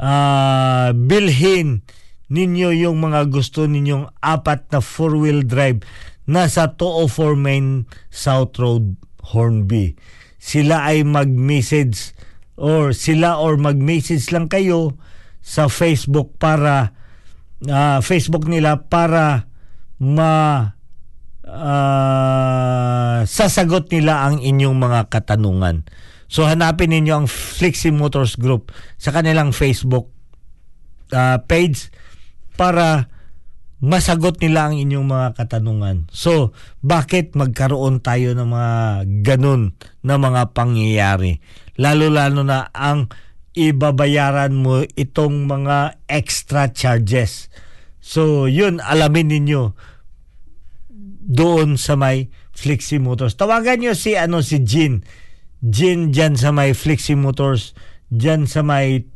uh, 0.00 0.96
bilhin 0.96 1.84
ninyo 2.28 2.72
yung 2.88 3.00
mga 3.00 3.28
gusto 3.32 3.64
ninyong 3.64 4.12
apat 4.20 4.68
na 4.72 4.80
four-wheel 4.84 5.48
drive 5.48 5.80
nasa 6.28 6.76
204 6.76 7.40
Main 7.40 7.88
South 8.12 8.60
Road, 8.60 9.00
Hornby. 9.32 9.96
Sila 10.36 10.92
ay 10.92 11.02
mag-message 11.08 12.12
or 12.60 12.92
sila 12.92 13.40
or 13.40 13.56
mag-message 13.56 14.28
lang 14.28 14.46
kayo 14.52 15.00
sa 15.40 15.72
Facebook 15.72 16.36
para 16.36 16.92
uh, 17.64 17.98
Facebook 18.04 18.44
nila 18.44 18.84
para 18.92 19.48
ma 19.98 20.32
uh, 21.48 23.24
sasagot 23.24 23.88
nila 23.88 24.28
ang 24.28 24.44
inyong 24.44 24.76
mga 24.76 25.08
katanungan. 25.08 25.88
So 26.28 26.44
hanapin 26.44 26.92
ninyo 26.92 27.24
ang 27.24 27.26
Flixie 27.26 27.88
Motors 27.94 28.36
Group 28.36 28.68
sa 29.00 29.16
kanilang 29.16 29.56
Facebook 29.56 30.12
uh, 31.16 31.40
page 31.48 31.88
para 32.58 33.06
masagot 33.78 34.42
nila 34.42 34.68
ang 34.68 34.74
inyong 34.74 35.06
mga 35.06 35.28
katanungan. 35.38 36.10
So, 36.10 36.50
bakit 36.82 37.38
magkaroon 37.38 38.02
tayo 38.02 38.34
ng 38.34 38.50
mga 38.50 38.74
ganun 39.22 39.78
na 40.02 40.18
mga 40.18 40.50
pangyayari? 40.50 41.38
Lalo-lalo 41.78 42.42
na 42.42 42.74
ang 42.74 43.06
ibabayaran 43.54 44.50
mo 44.50 44.82
itong 44.98 45.46
mga 45.46 46.02
extra 46.10 46.74
charges. 46.74 47.46
So, 48.02 48.50
yun, 48.50 48.82
alamin 48.82 49.30
ninyo 49.30 49.78
doon 51.28 51.78
sa 51.78 51.94
may 51.94 52.34
Flixie 52.50 52.98
Motors. 52.98 53.38
Tawagan 53.38 53.78
nyo 53.78 53.94
si 53.94 54.18
ano 54.18 54.42
si 54.42 54.58
Jin. 54.66 55.06
Jin 55.62 56.10
dyan 56.10 56.34
sa 56.34 56.50
may 56.50 56.74
Flixie 56.74 57.18
Motors, 57.18 57.74
dyan 58.10 58.46
sa 58.46 58.62
may 58.62 59.06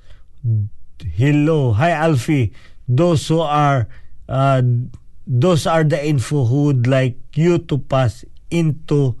Hello. 1.04 1.76
Hi, 1.76 1.92
Alfie. 1.92 2.56
Those 2.88 3.28
who 3.28 3.44
are 3.44 3.92
uh, 4.24 4.64
those 5.28 5.68
are 5.68 5.84
the 5.84 6.00
info 6.00 6.48
who 6.48 6.72
would 6.72 6.88
like 6.88 7.20
you 7.36 7.60
to 7.68 7.76
pass 7.76 8.24
into 8.48 9.20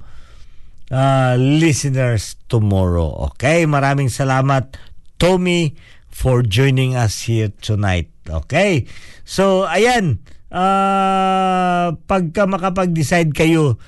uh, 0.88 1.36
listeners 1.36 2.40
tomorrow. 2.48 3.28
Okay, 3.32 3.68
maraming 3.68 4.08
salamat 4.08 4.80
Tommy 5.20 5.76
for 6.12 6.44
joining 6.44 6.94
us 6.94 7.26
here 7.26 7.50
tonight. 7.64 8.12
Okay? 8.28 8.86
So, 9.24 9.64
ayan, 9.66 10.20
uh, 10.52 11.96
pagka 12.06 12.46
makapag-decide 12.46 13.32
kayo, 13.32 13.80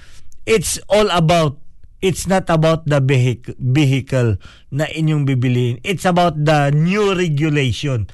it's 0.49 0.81
all 0.89 1.13
about 1.13 1.61
it's 2.05 2.29
not 2.29 2.49
about 2.53 2.85
the 2.85 3.01
vehicle, 3.01 3.57
vehicle 3.57 4.37
na 4.69 4.85
inyong 4.89 5.25
bibiliin. 5.25 5.81
It's 5.85 6.05
about 6.05 6.37
the 6.37 6.69
new 6.73 7.17
regulation. 7.17 8.13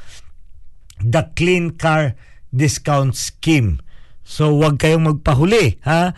The 1.01 1.33
Clean 1.35 1.75
Car 1.75 2.15
Discount 2.53 3.17
Scheme 3.17 3.83
So 4.31 4.55
wag 4.63 4.79
kayong 4.79 5.11
magpahuli 5.11 5.83
ha. 5.83 6.15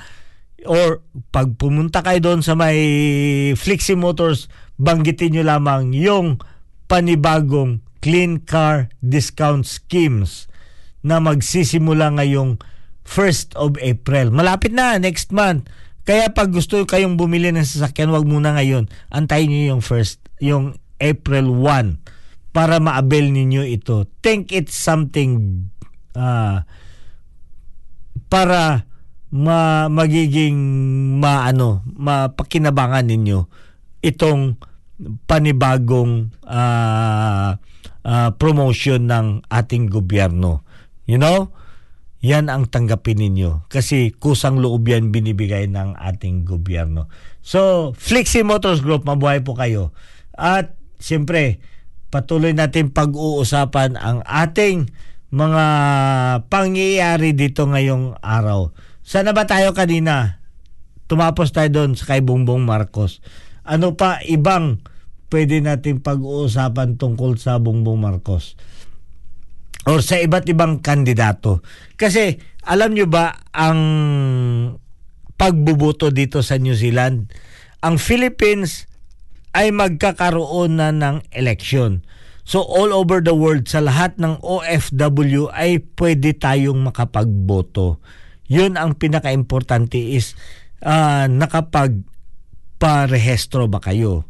Or 0.68 1.00
pag 1.32 1.56
pumunta 1.56 2.04
kayo 2.04 2.20
doon 2.20 2.44
sa 2.44 2.52
may 2.52 2.76
Flixie 3.56 3.96
Motors, 3.96 4.52
banggitin 4.76 5.32
nyo 5.32 5.44
lamang 5.48 5.96
yung 5.96 6.36
panibagong 6.92 7.80
clean 8.04 8.36
car 8.44 8.92
discount 9.00 9.64
schemes 9.64 10.44
na 11.00 11.24
magsisimula 11.24 12.12
ngayong 12.20 12.60
1st 13.08 13.56
of 13.56 13.80
April. 13.80 14.28
Malapit 14.28 14.76
na, 14.76 15.00
next 15.00 15.32
month. 15.32 15.72
Kaya 16.04 16.28
pag 16.36 16.52
gusto 16.52 16.76
kayong 16.84 17.16
bumili 17.16 17.48
ng 17.48 17.64
sasakyan, 17.64 18.12
wag 18.12 18.28
muna 18.28 18.52
ngayon. 18.52 18.92
Antayin 19.08 19.48
niyo 19.48 19.72
yung 19.72 19.82
first, 19.82 20.20
yung 20.44 20.76
April 21.00 21.48
1 21.48 22.52
para 22.52 22.76
ma-avail 22.76 23.32
ninyo 23.32 23.64
ito. 23.64 24.04
Think 24.20 24.52
it's 24.52 24.76
something 24.76 25.64
uh, 26.12 26.60
para 28.28 28.84
ma 29.32 29.88
magiging 29.88 30.60
maano 31.16 31.80
mapakinabangan 31.88 33.08
ninyo 33.08 33.48
itong 34.04 34.60
panibagong 35.26 36.30
uh, 36.46 37.58
uh, 38.02 38.30
promotion 38.38 39.06
ng 39.10 39.26
ating 39.50 39.90
gobyerno. 39.90 40.66
You 41.06 41.18
know? 41.18 41.54
Yan 42.22 42.46
ang 42.46 42.70
tanggapin 42.70 43.18
ninyo 43.18 43.66
kasi 43.66 44.14
kusang 44.14 44.62
loob 44.62 44.86
yan 44.86 45.10
binibigay 45.10 45.66
ng 45.66 45.98
ating 45.98 46.46
gobyerno. 46.46 47.10
So, 47.42 47.90
Flixie 47.98 48.46
Motors 48.46 48.78
Group, 48.78 49.02
mabuhay 49.02 49.42
po 49.42 49.58
kayo. 49.58 49.90
At 50.38 50.78
siyempre, 51.02 51.58
patuloy 52.14 52.54
natin 52.54 52.94
pag-uusapan 52.94 53.98
ang 53.98 54.22
ating 54.22 54.86
mga 55.34 55.64
pangyayari 56.46 57.34
dito 57.34 57.66
ngayong 57.66 58.22
araw. 58.22 58.70
Sana 59.02 59.34
ba 59.34 59.42
tayo 59.42 59.74
kanina? 59.74 60.38
Tumapos 61.10 61.50
tayo 61.50 61.74
doon 61.74 61.98
sa 61.98 62.14
kay 62.14 62.22
Bongbong 62.22 62.62
Marcos. 62.62 63.18
Ano 63.66 63.98
pa 63.98 64.22
ibang 64.22 64.78
pwede 65.32 65.64
natin 65.64 66.04
pag-uusapan 66.04 67.00
tungkol 67.00 67.40
sa 67.40 67.56
Bongbong 67.56 67.96
Marcos? 67.96 68.60
Or 69.88 70.04
sa 70.04 70.20
iba't 70.20 70.44
ibang 70.52 70.84
kandidato. 70.84 71.64
Kasi 71.96 72.36
alam 72.68 72.92
nyo 72.92 73.08
ba 73.08 73.40
ang 73.50 73.80
pagbubuto 75.40 76.12
dito 76.12 76.44
sa 76.44 76.60
New 76.60 76.76
Zealand? 76.76 77.32
Ang 77.80 77.96
Philippines 77.96 78.84
ay 79.56 79.72
magkakaroon 79.72 80.76
na 80.78 80.92
ng 80.92 81.24
eleksyon. 81.32 82.04
So 82.42 82.58
all 82.62 82.90
over 82.94 83.22
the 83.24 83.34
world, 83.34 83.66
sa 83.66 83.82
lahat 83.82 84.14
ng 84.20 84.38
OFW 84.44 85.50
ay 85.50 85.82
pwede 85.98 86.30
tayong 86.36 86.78
makapagboto. 86.78 87.98
Yun 88.46 88.76
ang 88.76 88.94
pinaka-importante 88.98 89.98
is 89.98 90.34
uh, 90.82 91.26
nakapag-parehestro 91.30 93.68
ba 93.70 93.78
kayo. 93.82 94.24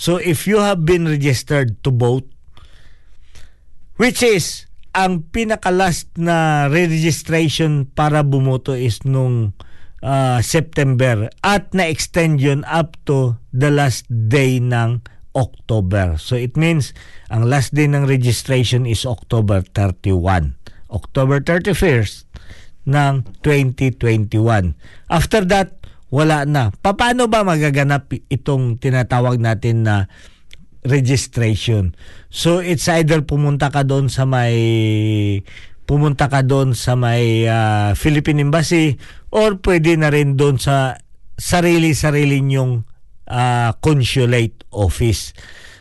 So 0.00 0.16
if 0.16 0.48
you 0.48 0.64
have 0.64 0.88
been 0.88 1.04
registered 1.04 1.84
to 1.84 1.92
vote, 1.92 2.24
which 4.00 4.24
is 4.24 4.64
ang 4.96 5.28
pinaka-last 5.28 6.16
na 6.16 6.72
re-registration 6.72 7.84
para 7.84 8.24
bumoto 8.24 8.72
is 8.72 9.04
nung 9.04 9.52
uh, 10.00 10.40
September 10.40 11.28
at 11.44 11.68
na-extend 11.76 12.40
yun 12.40 12.64
up 12.64 12.96
to 13.04 13.36
the 13.52 13.68
last 13.68 14.08
day 14.08 14.56
ng 14.56 15.04
October. 15.36 16.16
So 16.16 16.32
it 16.32 16.56
means 16.56 16.96
ang 17.28 17.44
last 17.44 17.76
day 17.76 17.84
ng 17.84 18.08
registration 18.08 18.88
is 18.88 19.04
October 19.04 19.60
31. 19.76 20.56
October 20.88 21.44
31st 21.44 22.24
ng 22.88 23.28
2021. 23.44 24.32
After 25.12 25.44
that, 25.44 25.79
wala 26.10 26.44
na. 26.44 26.74
Paano 26.82 27.30
ba 27.30 27.46
magaganap 27.46 28.10
itong 28.28 28.82
tinatawag 28.82 29.38
natin 29.38 29.86
na 29.86 30.10
registration? 30.82 31.94
So 32.28 32.58
it's 32.58 32.90
either 32.90 33.22
pumunta 33.22 33.70
ka 33.70 33.86
doon 33.86 34.10
sa 34.10 34.26
may 34.26 34.54
pumunta 35.90 36.30
ka 36.30 36.46
doon 36.46 36.74
sa 36.78 36.94
may 36.94 37.50
ah, 37.50 37.98
Philippine 37.98 38.46
Embassy 38.46 38.94
or 39.34 39.58
pwede 39.58 39.98
na 39.98 40.14
rin 40.14 40.38
doon 40.38 40.54
sa 40.58 40.98
sarili-sarili 41.34 42.42
nyong 42.46 42.86
ah, 43.26 43.74
consulate 43.82 44.66
office. 44.70 45.34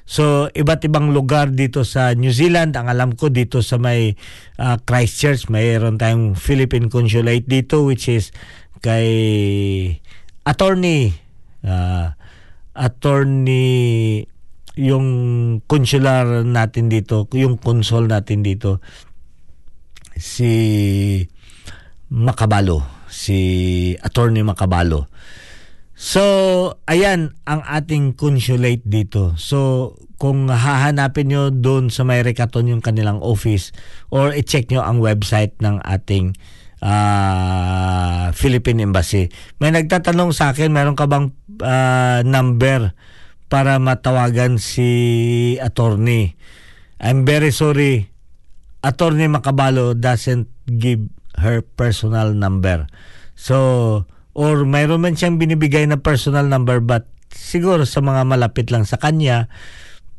So, 0.10 0.50
iba't 0.50 0.82
ibang 0.90 1.14
lugar 1.14 1.54
dito 1.54 1.86
sa 1.86 2.18
New 2.18 2.34
Zealand. 2.34 2.74
Ang 2.74 2.90
alam 2.90 3.14
ko 3.14 3.30
dito 3.30 3.62
sa 3.62 3.78
may 3.78 4.18
ah, 4.58 4.82
Christchurch, 4.82 5.54
mayroon 5.54 6.02
tayong 6.02 6.34
Philippine 6.34 6.90
Consulate 6.90 7.46
dito 7.46 7.86
which 7.86 8.10
is 8.10 8.34
kay 8.82 9.06
attorney 10.50 11.14
ah, 11.62 12.18
attorney 12.74 14.26
yung 14.80 15.08
consular 15.68 16.48
natin 16.48 16.88
dito, 16.88 17.28
yung 17.36 17.60
consul 17.60 18.08
natin 18.08 18.42
dito 18.42 18.80
si 20.16 20.52
Makabalo, 22.10 22.88
si 23.12 23.38
attorney 24.00 24.42
Makabalo. 24.42 25.12
So, 26.00 26.24
ayan 26.88 27.36
ang 27.44 27.60
ating 27.68 28.16
consulate 28.16 28.88
dito. 28.88 29.36
So, 29.36 29.94
kung 30.16 30.48
hahanapin 30.48 31.28
nyo 31.28 31.52
doon 31.52 31.92
sa 31.92 32.08
may 32.08 32.24
Rekaton 32.24 32.72
yung 32.72 32.80
kanilang 32.80 33.20
office 33.20 33.76
or 34.08 34.32
i-check 34.32 34.72
nyo 34.72 34.80
ang 34.80 35.04
website 35.04 35.60
ng 35.60 35.84
ating 35.84 36.40
ah, 36.84 38.32
Philippine 38.36 38.84
Embassy. 38.84 39.32
May 39.60 39.72
nagtatanong 39.72 40.32
sa 40.36 40.52
akin, 40.52 40.72
meron 40.72 40.96
ka 40.96 41.06
bang 41.06 41.32
ah, 41.64 42.24
number 42.24 42.96
para 43.50 43.80
matawagan 43.82 44.62
si 44.62 45.56
attorney? 45.60 46.36
I'm 47.00 47.24
very 47.24 47.56
sorry. 47.56 48.12
Attorney 48.80 49.28
Makabalo 49.28 49.96
doesn't 49.96 50.48
give 50.68 51.08
her 51.40 51.64
personal 51.64 52.36
number. 52.36 52.88
So, 53.36 54.04
or 54.36 54.64
mayroon 54.68 55.04
man 55.04 55.16
siyang 55.16 55.40
binibigay 55.40 55.88
na 55.88 56.00
personal 56.00 56.48
number 56.48 56.80
but 56.84 57.08
siguro 57.32 57.84
sa 57.88 58.04
mga 58.04 58.28
malapit 58.28 58.72
lang 58.72 58.84
sa 58.84 59.00
kanya 59.00 59.48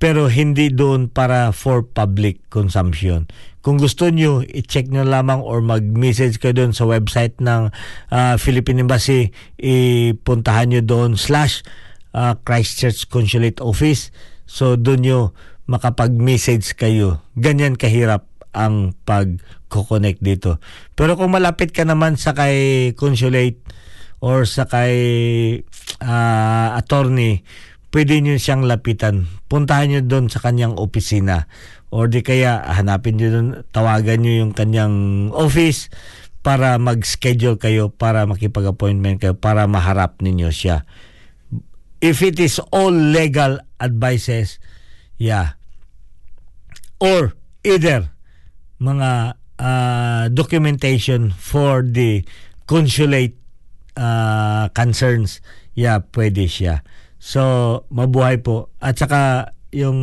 pero 0.01 0.33
hindi 0.33 0.73
doon 0.73 1.13
para 1.13 1.53
for 1.53 1.85
public 1.85 2.41
consumption. 2.49 3.29
Kung 3.61 3.77
gusto 3.77 4.09
nyo, 4.09 4.41
i-check 4.41 4.89
nyo 4.89 5.05
lamang 5.05 5.45
or 5.45 5.61
mag-message 5.61 6.41
kayo 6.41 6.57
doon 6.57 6.73
sa 6.73 6.89
website 6.89 7.37
ng 7.45 7.69
ah, 8.09 8.41
Philippine 8.41 8.81
Embassy, 8.81 9.29
ipuntahan 9.61 10.73
nyo 10.73 10.81
doon 10.81 11.21
slash 11.21 11.61
ah, 12.17 12.41
Christchurch 12.41 13.13
Consulate 13.13 13.61
Office. 13.61 14.09
So 14.49 14.81
doon 14.81 15.01
nyo 15.05 15.21
makapag-message 15.69 16.81
kayo. 16.81 17.21
Ganyan 17.37 17.77
kahirap 17.77 18.25
ang 18.57 18.97
pag-connect 19.05 20.25
dito. 20.25 20.57
Pero 20.97 21.21
kung 21.21 21.37
malapit 21.37 21.77
ka 21.77 21.85
naman 21.85 22.17
sa 22.17 22.33
kay 22.33 22.91
consulate 22.97 23.61
or 24.25 24.49
sa 24.49 24.65
kay 24.65 24.97
ah, 26.01 26.73
attorney, 26.81 27.45
pwede 27.91 28.23
nyo 28.23 28.39
siyang 28.39 28.67
lapitan. 28.67 29.27
Puntahan 29.51 29.91
nyo 29.91 30.01
doon 30.07 30.31
sa 30.31 30.39
kanyang 30.39 30.79
opisina. 30.79 31.51
Or 31.91 32.07
di 32.07 32.23
kaya 32.23 32.63
hanapin 32.63 33.19
nyo 33.19 33.29
doon, 33.31 33.49
tawagan 33.75 34.23
nyo 34.23 34.33
yung 34.47 34.53
kanyang 34.55 34.95
office 35.35 35.91
para 36.41 36.79
mag-schedule 36.81 37.59
kayo, 37.61 37.91
para 37.93 38.25
makipag-appointment 38.25 39.21
kayo, 39.21 39.35
para 39.37 39.67
maharap 39.67 40.23
ninyo 40.23 40.49
siya. 40.55 40.89
If 42.01 42.25
it 42.25 42.41
is 42.41 42.63
all 42.73 42.95
legal 42.95 43.61
advices, 43.77 44.57
yeah. 45.21 45.61
Or 46.97 47.37
either 47.61 48.09
mga 48.81 49.37
ah, 49.61 50.25
documentation 50.33 51.35
for 51.37 51.85
the 51.85 52.25
consulate 52.65 53.37
ah, 54.01 54.73
concerns, 54.73 55.45
yeah, 55.77 56.01
pwede 56.15 56.49
siya. 56.49 56.87
So, 57.21 57.85
mabuhay 57.93 58.41
po. 58.41 58.73
At 58.81 58.97
saka 58.97 59.53
yung 59.71 60.01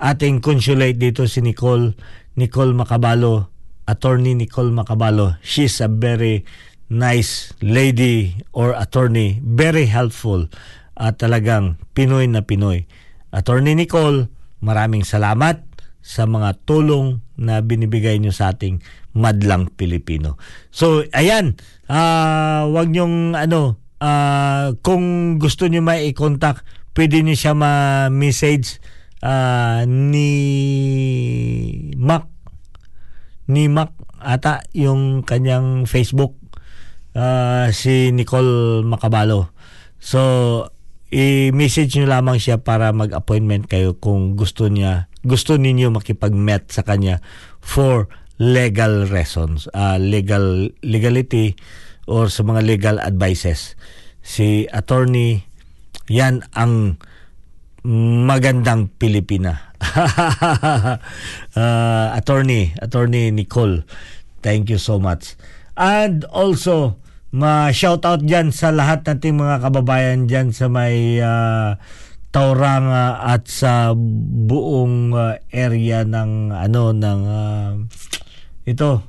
ating 0.00 0.40
consulate 0.40 0.96
dito 0.96 1.28
si 1.28 1.44
Nicole, 1.44 1.92
Nicole 2.40 2.72
Macabalo, 2.72 3.52
attorney 3.84 4.32
Nicole 4.32 4.72
Macabalo. 4.72 5.36
She's 5.44 5.78
a 5.84 5.92
very 5.92 6.48
nice 6.90 7.54
lady 7.62 8.40
or 8.50 8.74
attorney, 8.74 9.38
very 9.44 9.86
helpful 9.86 10.50
at 11.00 11.16
talagang 11.16 11.80
Pinoy 11.96 12.28
na 12.28 12.44
Pinoy. 12.44 12.84
Attorney 13.30 13.78
Nicole, 13.78 14.28
maraming 14.60 15.06
salamat 15.06 15.64
sa 16.00 16.28
mga 16.28 16.60
tulong 16.68 17.24
na 17.40 17.64
binibigay 17.64 18.20
nyo 18.20 18.34
sa 18.34 18.52
ating 18.52 18.84
madlang 19.16 19.72
Pilipino. 19.72 20.36
So, 20.68 21.06
ayan, 21.16 21.56
ah 21.88 22.68
wag 22.68 22.92
nyong 22.92 23.32
ano, 23.36 23.79
ah, 24.00 24.72
kung 24.80 25.36
gusto 25.36 25.68
nyo 25.68 25.84
may 25.84 26.10
i-contact, 26.10 26.64
pwede 26.96 27.22
nyo 27.22 27.36
siya 27.36 27.54
ma-message 27.54 28.80
ah, 29.22 29.84
ni 29.86 30.32
Mac. 31.94 32.26
Ni 33.46 33.68
Mac 33.68 33.94
ata 34.20 34.64
yung 34.72 35.22
kanyang 35.22 35.84
Facebook. 35.84 36.36
Ah, 37.12 37.68
si 37.70 38.10
Nicole 38.14 38.82
Macabalo. 38.86 39.52
So, 40.00 40.64
i-message 41.10 41.98
nyo 41.98 42.06
lamang 42.08 42.38
siya 42.38 42.62
para 42.62 42.94
mag-appointment 42.94 43.66
kayo 43.66 43.98
kung 43.98 44.38
gusto 44.38 44.70
niya, 44.70 45.10
gusto 45.26 45.58
ninyo 45.58 45.90
makipag-met 45.90 46.70
sa 46.70 46.86
kanya 46.86 47.18
for 47.58 48.08
legal 48.40 49.04
reasons, 49.10 49.68
ah, 49.76 50.00
legal 50.00 50.72
legality 50.80 51.58
or 52.10 52.26
sa 52.26 52.42
mga 52.42 52.66
legal 52.66 52.96
advices. 52.98 53.78
Si 54.20 54.66
attorney, 54.74 55.46
yan 56.10 56.42
ang 56.58 56.98
magandang 58.26 58.90
Pilipina. 58.98 59.70
Ah, 61.50 62.14
attorney, 62.14 62.74
attorney 62.78 63.34
Nicole. 63.34 63.82
Thank 64.38 64.70
you 64.70 64.78
so 64.78 65.02
much. 65.02 65.34
And 65.74 66.22
also, 66.30 67.00
ma-shout 67.30 68.06
out 68.06 68.22
dyan 68.22 68.54
sa 68.54 68.70
lahat 68.70 69.06
nating 69.06 69.38
mga 69.38 69.62
kababayan 69.62 70.30
dyan 70.30 70.50
sa 70.54 70.70
may 70.70 71.18
ah, 71.22 71.78
Tauranga 72.30 73.18
at 73.26 73.50
sa 73.50 73.90
buong 73.98 75.10
ah, 75.14 75.42
area 75.50 76.06
ng 76.06 76.54
ano 76.54 76.94
ng 76.94 77.20
ah, 77.26 77.74
ito 78.66 79.02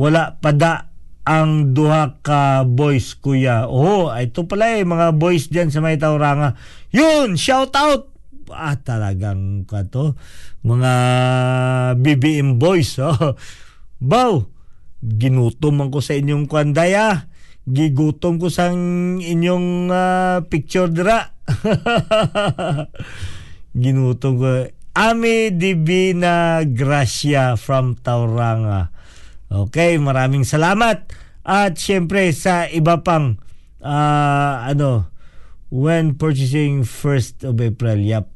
wala 0.00 0.40
pada 0.40 0.91
ang 1.22 1.70
duha 1.70 2.18
ka 2.18 2.66
boys 2.66 3.14
kuya. 3.14 3.70
Oh, 3.70 4.10
ito 4.10 4.42
pala 4.46 4.74
eh 4.74 4.82
mga 4.82 5.14
boys 5.14 5.46
diyan 5.46 5.70
sa 5.70 5.78
may 5.78 5.94
Tauranga. 5.94 6.58
Yun, 6.90 7.38
shout 7.38 7.74
out. 7.78 8.10
Ah, 8.50 8.76
talagang 8.76 9.64
ka 9.64 9.86
to. 9.86 10.18
Mga 10.66 10.92
BBM 11.98 12.58
boys. 12.58 12.98
Oh. 13.02 13.38
Bow, 14.02 14.50
ginutom 14.98 15.86
ko 15.94 16.02
sa 16.02 16.18
inyong 16.18 16.50
kwandaya. 16.50 17.30
Gigutom 17.62 18.42
ko 18.42 18.50
sa 18.50 18.74
inyong 18.74 19.94
ah, 19.94 20.42
picture 20.50 20.90
dira. 20.90 21.38
ginutom 23.82 24.42
ko. 24.42 24.50
Ami 24.92 25.56
Divina 25.56 26.60
Gracia 26.68 27.56
from 27.56 27.96
Tauranga. 27.96 28.91
Okay, 29.52 30.00
maraming 30.00 30.48
salamat. 30.48 31.12
At 31.44 31.76
syempre 31.76 32.32
sa 32.32 32.64
iba 32.72 33.04
pang 33.04 33.36
ah, 33.84 34.64
ano 34.64 35.12
when 35.68 36.16
purchasing 36.16 36.88
1st 36.88 37.44
of 37.44 37.60
April, 37.60 38.00
yep. 38.00 38.32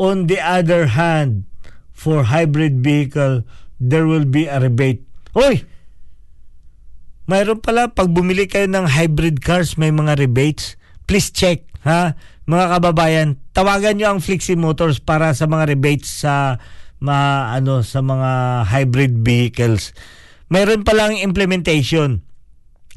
On 0.00 0.26
the 0.26 0.42
other 0.42 0.90
hand, 0.96 1.46
for 2.00 2.32
hybrid 2.32 2.80
vehicle, 2.80 3.44
there 3.76 4.08
will 4.08 4.24
be 4.24 4.48
a 4.48 4.56
rebate. 4.56 5.04
Hoy! 5.36 5.68
Mayroon 7.28 7.60
pala 7.60 7.92
pag 7.92 8.08
bumili 8.08 8.48
kayo 8.48 8.64
ng 8.66 8.88
hybrid 8.88 9.44
cars, 9.44 9.76
may 9.76 9.92
mga 9.92 10.16
rebates. 10.16 10.80
Please 11.04 11.28
check, 11.28 11.68
ha? 11.84 12.16
Mga 12.48 12.66
kababayan, 12.80 13.28
tawagan 13.52 14.00
nyo 14.00 14.16
ang 14.16 14.20
Flixie 14.24 14.58
Motors 14.58 14.98
para 14.98 15.30
sa 15.36 15.46
mga 15.46 15.76
rebates 15.76 16.10
sa 16.10 16.58
ma 17.00 17.50
ano 17.54 17.84
sa 17.84 18.02
mga 18.02 18.30
hybrid 18.66 19.20
vehicles. 19.20 19.94
Mayroon 20.50 20.82
palang 20.82 21.14
implementation 21.14 22.26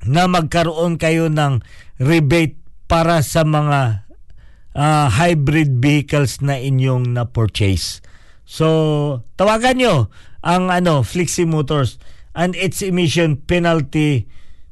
na 0.03 0.25
magkaroon 0.25 0.97
kayo 0.97 1.29
ng 1.29 1.61
rebate 2.01 2.57
para 2.89 3.21
sa 3.21 3.45
mga 3.45 4.09
ah, 4.73 5.07
hybrid 5.13 5.77
vehicles 5.77 6.41
na 6.41 6.57
inyong 6.57 7.13
na-purchase. 7.13 8.01
So, 8.43 8.67
tawagan 9.39 9.79
nyo 9.79 9.95
ang 10.43 10.67
ano, 10.73 11.05
Flixie 11.05 11.47
Motors 11.47 12.01
and 12.35 12.57
its 12.57 12.81
emission 12.81 13.39
penalty 13.39 14.27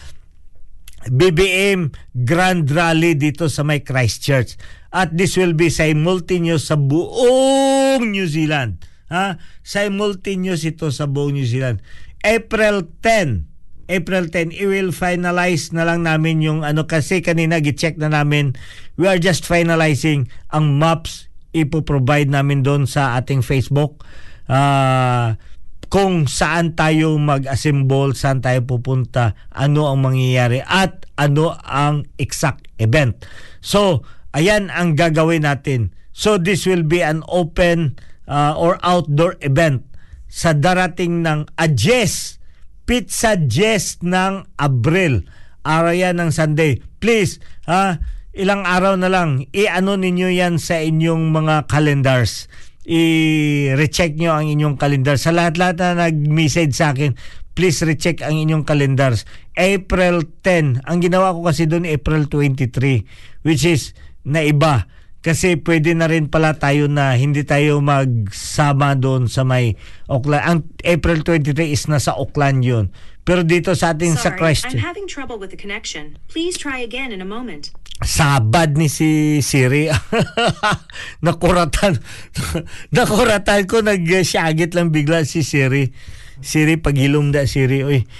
BBM 1.08 1.90
Grand 2.22 2.66
Rally 2.68 3.18
dito 3.18 3.50
sa 3.50 3.66
may 3.66 3.82
Christchurch. 3.82 4.54
At 4.92 5.16
this 5.16 5.34
will 5.40 5.56
be 5.56 5.72
simultaneous 5.72 6.68
sa 6.68 6.76
buong 6.78 8.12
New 8.12 8.28
Zealand. 8.28 8.84
Ha? 9.08 9.40
Simultaneous 9.64 10.62
ito 10.68 10.92
sa 10.92 11.08
buong 11.08 11.34
New 11.34 11.48
Zealand. 11.48 11.82
April 12.22 12.86
10 13.02 13.52
April 13.92 14.30
10, 14.30 14.56
i-will 14.56 14.94
finalize 14.94 15.74
na 15.74 15.84
lang 15.84 16.06
namin 16.06 16.40
yung 16.40 16.64
ano 16.64 16.88
kasi 16.88 17.20
kanina 17.20 17.60
gi-check 17.60 18.00
na 18.00 18.08
namin. 18.08 18.56
We 18.96 19.04
are 19.04 19.20
just 19.20 19.44
finalizing 19.44 20.32
ang 20.48 20.80
maps 20.80 21.28
ipo-provide 21.52 22.32
namin 22.32 22.64
doon 22.64 22.88
sa 22.88 23.20
ating 23.20 23.44
Facebook. 23.44 24.00
Ah 24.48 25.36
kung 25.92 26.24
saan 26.24 26.72
tayo 26.72 27.20
mag-assemble, 27.20 28.16
saan 28.16 28.40
tayo 28.40 28.64
pupunta, 28.64 29.36
ano 29.52 29.92
ang 29.92 30.00
mangyayari 30.00 30.64
at 30.64 31.04
ano 31.20 31.52
ang 31.60 32.08
exact 32.16 32.64
event. 32.80 33.20
So, 33.60 34.00
ayan 34.32 34.72
ang 34.72 34.96
gagawin 34.96 35.44
natin. 35.44 35.92
So, 36.16 36.40
this 36.40 36.64
will 36.64 36.88
be 36.88 37.04
an 37.04 37.20
open 37.28 38.00
uh, 38.24 38.56
or 38.56 38.80
outdoor 38.80 39.36
event 39.44 39.84
sa 40.32 40.56
darating 40.56 41.28
ng 41.28 41.52
AJES 41.60 42.40
Pizza 42.88 43.36
Jess 43.36 44.00
ng 44.00 44.48
Abril. 44.56 45.28
Araw 45.60 45.92
yan 45.92 46.24
ng 46.24 46.32
Sunday. 46.32 46.80
Please, 47.04 47.36
ha, 47.68 48.00
ilang 48.32 48.64
araw 48.64 48.96
na 48.96 49.12
lang, 49.12 49.44
i-ano 49.52 50.00
ninyo 50.00 50.32
yan 50.32 50.56
sa 50.56 50.80
inyong 50.80 51.36
mga 51.36 51.68
calendars. 51.68 52.48
I-recheck 52.82 54.18
nyo 54.18 54.34
ang 54.34 54.50
inyong 54.50 54.74
calendar. 54.74 55.14
Sa 55.14 55.30
lahat-lahat 55.30 55.76
na 55.78 56.10
nag-message 56.10 56.74
sa 56.74 56.90
akin, 56.90 57.14
please 57.54 57.78
recheck 57.86 58.24
ang 58.24 58.34
inyong 58.34 58.66
calendars. 58.66 59.22
April 59.54 60.26
10. 60.42 60.82
Ang 60.88 60.98
ginawa 60.98 61.36
ko 61.36 61.46
kasi 61.46 61.68
doon 61.68 61.86
April 61.86 62.26
23, 62.26 63.46
which 63.46 63.62
is 63.62 63.94
na 64.26 64.42
iba. 64.42 64.90
Kasi 65.22 65.54
pwede 65.62 65.94
na 65.94 66.10
rin 66.10 66.26
pala 66.26 66.58
tayo 66.58 66.90
na 66.90 67.14
hindi 67.14 67.46
tayo 67.46 67.78
magsama 67.78 68.98
doon 68.98 69.30
sa 69.30 69.46
may 69.46 69.78
Auckland. 70.10 70.42
Ang 70.42 70.58
April 70.82 71.22
23 71.22 71.70
is 71.70 71.86
nasa 71.86 72.18
Auckland 72.18 72.66
yun. 72.66 72.90
Pero 73.22 73.46
dito 73.46 73.70
sa 73.78 73.94
ating 73.94 74.18
sa 74.18 74.34
Sorry, 74.34 74.38
Christchurch. 74.42 74.82
I'm 74.82 74.82
having 74.82 75.06
trouble 75.06 75.38
with 75.38 75.54
the 75.54 75.60
connection. 75.60 76.18
Please 76.26 76.58
try 76.58 76.82
again 76.82 77.14
in 77.14 77.22
a 77.22 77.28
moment. 77.28 77.70
Sabad 78.02 78.74
ni 78.78 78.86
si 78.90 79.40
Siri. 79.42 79.88
nakuratan. 81.26 81.98
nakuratan 82.96 83.66
ko 83.66 83.82
nagsyagit 83.82 84.74
lang 84.74 84.90
bigla 84.94 85.24
si 85.26 85.42
Siri. 85.42 85.90
Siri 86.42 86.78
paghilom 86.78 87.30
da 87.30 87.46
Siri 87.46 87.86
oy. 87.86 88.02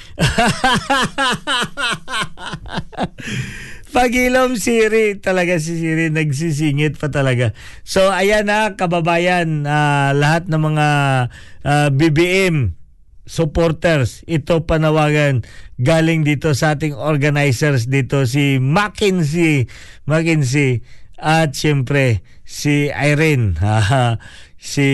Paghilom 3.92 4.56
Siri 4.56 5.20
talaga 5.20 5.60
si 5.60 5.76
Siri 5.76 6.08
nagsisingit 6.08 6.96
pa 6.96 7.12
talaga. 7.12 7.52
So 7.84 8.08
ayan 8.08 8.48
na 8.48 8.78
kababayan 8.78 9.68
ah, 9.68 10.16
lahat 10.16 10.48
ng 10.48 10.62
mga 10.62 10.86
ah, 11.66 11.88
BBM 11.92 12.81
supporters. 13.26 14.26
Ito 14.26 14.66
panawagan 14.66 15.46
galing 15.78 16.26
dito 16.26 16.54
sa 16.54 16.74
ating 16.74 16.94
organizers 16.94 17.86
dito 17.86 18.26
si 18.26 18.58
Mackenzie. 18.58 19.70
Mackenzie. 20.06 20.82
At 21.22 21.54
siyempre 21.54 22.26
si 22.42 22.90
Irene. 22.90 23.56
Si 24.62 24.86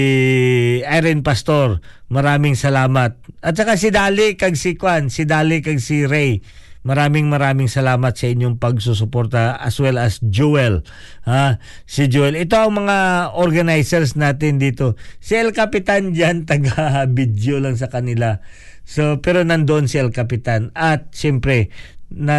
Irene 0.81 1.21
Pastor. 1.21 1.85
Maraming 2.09 2.57
salamat. 2.57 3.21
At 3.45 3.53
saka 3.53 3.77
si 3.77 3.93
Dali 3.93 4.33
kag 4.33 4.57
si 4.57 4.81
Kwan 4.81 5.13
si 5.13 5.29
Dali 5.29 5.61
kag 5.61 5.77
si 5.77 6.09
Ray 6.09 6.41
Maraming 6.87 7.27
maraming 7.27 7.67
salamat 7.67 8.15
sa 8.15 8.31
inyong 8.31 8.63
pagsusuporta 8.63 9.59
as 9.59 9.77
well 9.83 9.99
as 9.99 10.23
Joel. 10.23 10.87
Ha? 11.27 11.59
Si 11.85 12.07
Joel. 12.07 12.39
Ito 12.39 12.55
ang 12.69 12.87
mga 12.87 12.97
organizers 13.35 14.15
natin 14.15 14.63
dito. 14.63 14.95
Si 15.19 15.35
El 15.35 15.51
Capitan 15.51 16.15
dyan, 16.15 16.45
taga-video 16.49 17.59
lang 17.59 17.75
sa 17.75 17.91
kanila. 17.91 18.39
So, 18.87 19.21
pero 19.21 19.43
nandoon 19.43 19.91
si 19.91 19.99
El 19.99 20.15
Capitan. 20.15 20.71
At 20.73 21.11
siyempre, 21.13 21.69
na 22.09 22.39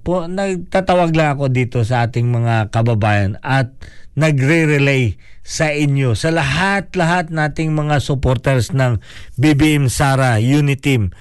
po, 0.00 0.24
nagtatawag 0.24 1.12
lang 1.12 1.36
ako 1.36 1.52
dito 1.52 1.84
sa 1.84 2.08
ating 2.08 2.32
mga 2.32 2.72
kababayan 2.72 3.36
at 3.44 3.76
nagre-relay 4.16 5.20
sa 5.44 5.68
inyo 5.68 6.16
sa 6.16 6.32
lahat-lahat 6.32 7.28
nating 7.28 7.76
mga 7.76 8.00
supporters 8.00 8.72
ng 8.72 9.04
BBM 9.36 9.92
Sara 9.92 10.40
Uniteam 10.40 11.12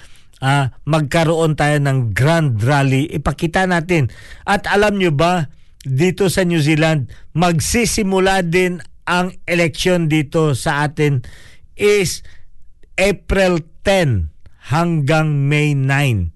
ah, 0.44 0.76
magkaroon 0.84 1.56
tayo 1.56 1.80
ng 1.80 2.12
grand 2.12 2.60
rally. 2.60 3.08
Ipakita 3.08 3.64
natin. 3.64 4.12
At 4.44 4.68
alam 4.68 5.00
nyo 5.00 5.16
ba, 5.16 5.48
dito 5.88 6.28
sa 6.28 6.44
New 6.44 6.60
Zealand, 6.60 7.08
magsisimula 7.32 8.44
din 8.44 8.84
ang 9.08 9.32
election 9.48 10.12
dito 10.12 10.52
sa 10.56 10.88
atin 10.88 11.24
is 11.80 12.24
April 13.00 13.64
10 13.88 14.32
hanggang 14.72 15.48
May 15.48 15.76
9. 15.76 16.32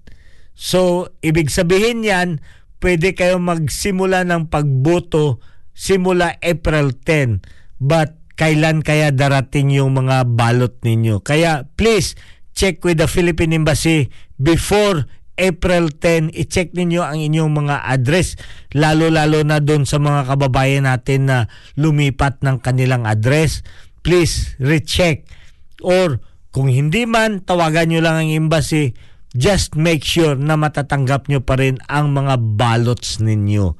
So, 0.58 1.12
ibig 1.22 1.48
sabihin 1.54 2.02
yan, 2.02 2.42
pwede 2.82 3.14
kayo 3.14 3.38
magsimula 3.38 4.26
ng 4.26 4.50
pagboto 4.52 5.40
simula 5.72 6.34
April 6.42 6.92
10. 6.92 7.40
But 7.78 8.18
kailan 8.34 8.82
kaya 8.82 9.14
darating 9.14 9.70
yung 9.70 9.96
mga 9.96 10.28
balot 10.34 10.82
ninyo? 10.82 11.22
Kaya 11.22 11.70
please, 11.78 12.18
check 12.58 12.82
with 12.82 12.98
the 12.98 13.06
Philippine 13.06 13.54
Embassy 13.54 14.10
before 14.34 15.06
April 15.38 15.94
10, 15.94 16.34
i-check 16.34 16.74
ninyo 16.74 16.98
ang 16.98 17.22
inyong 17.22 17.54
mga 17.54 17.86
address, 17.86 18.34
lalo-lalo 18.74 19.46
na 19.46 19.62
doon 19.62 19.86
sa 19.86 20.02
mga 20.02 20.26
kababayan 20.34 20.90
natin 20.90 21.30
na 21.30 21.46
lumipat 21.78 22.42
ng 22.42 22.58
kanilang 22.58 23.06
address. 23.06 23.62
Please, 24.02 24.58
recheck. 24.58 25.30
Or 25.78 26.18
kung 26.50 26.66
hindi 26.66 27.06
man, 27.06 27.46
tawagan 27.46 27.94
nyo 27.94 28.02
lang 28.02 28.26
ang 28.26 28.30
embassy. 28.34 28.98
Just 29.30 29.78
make 29.78 30.02
sure 30.02 30.34
na 30.34 30.58
matatanggap 30.58 31.30
nyo 31.30 31.38
pa 31.38 31.54
rin 31.54 31.78
ang 31.86 32.10
mga 32.10 32.58
ballots 32.58 33.22
ninyo. 33.22 33.78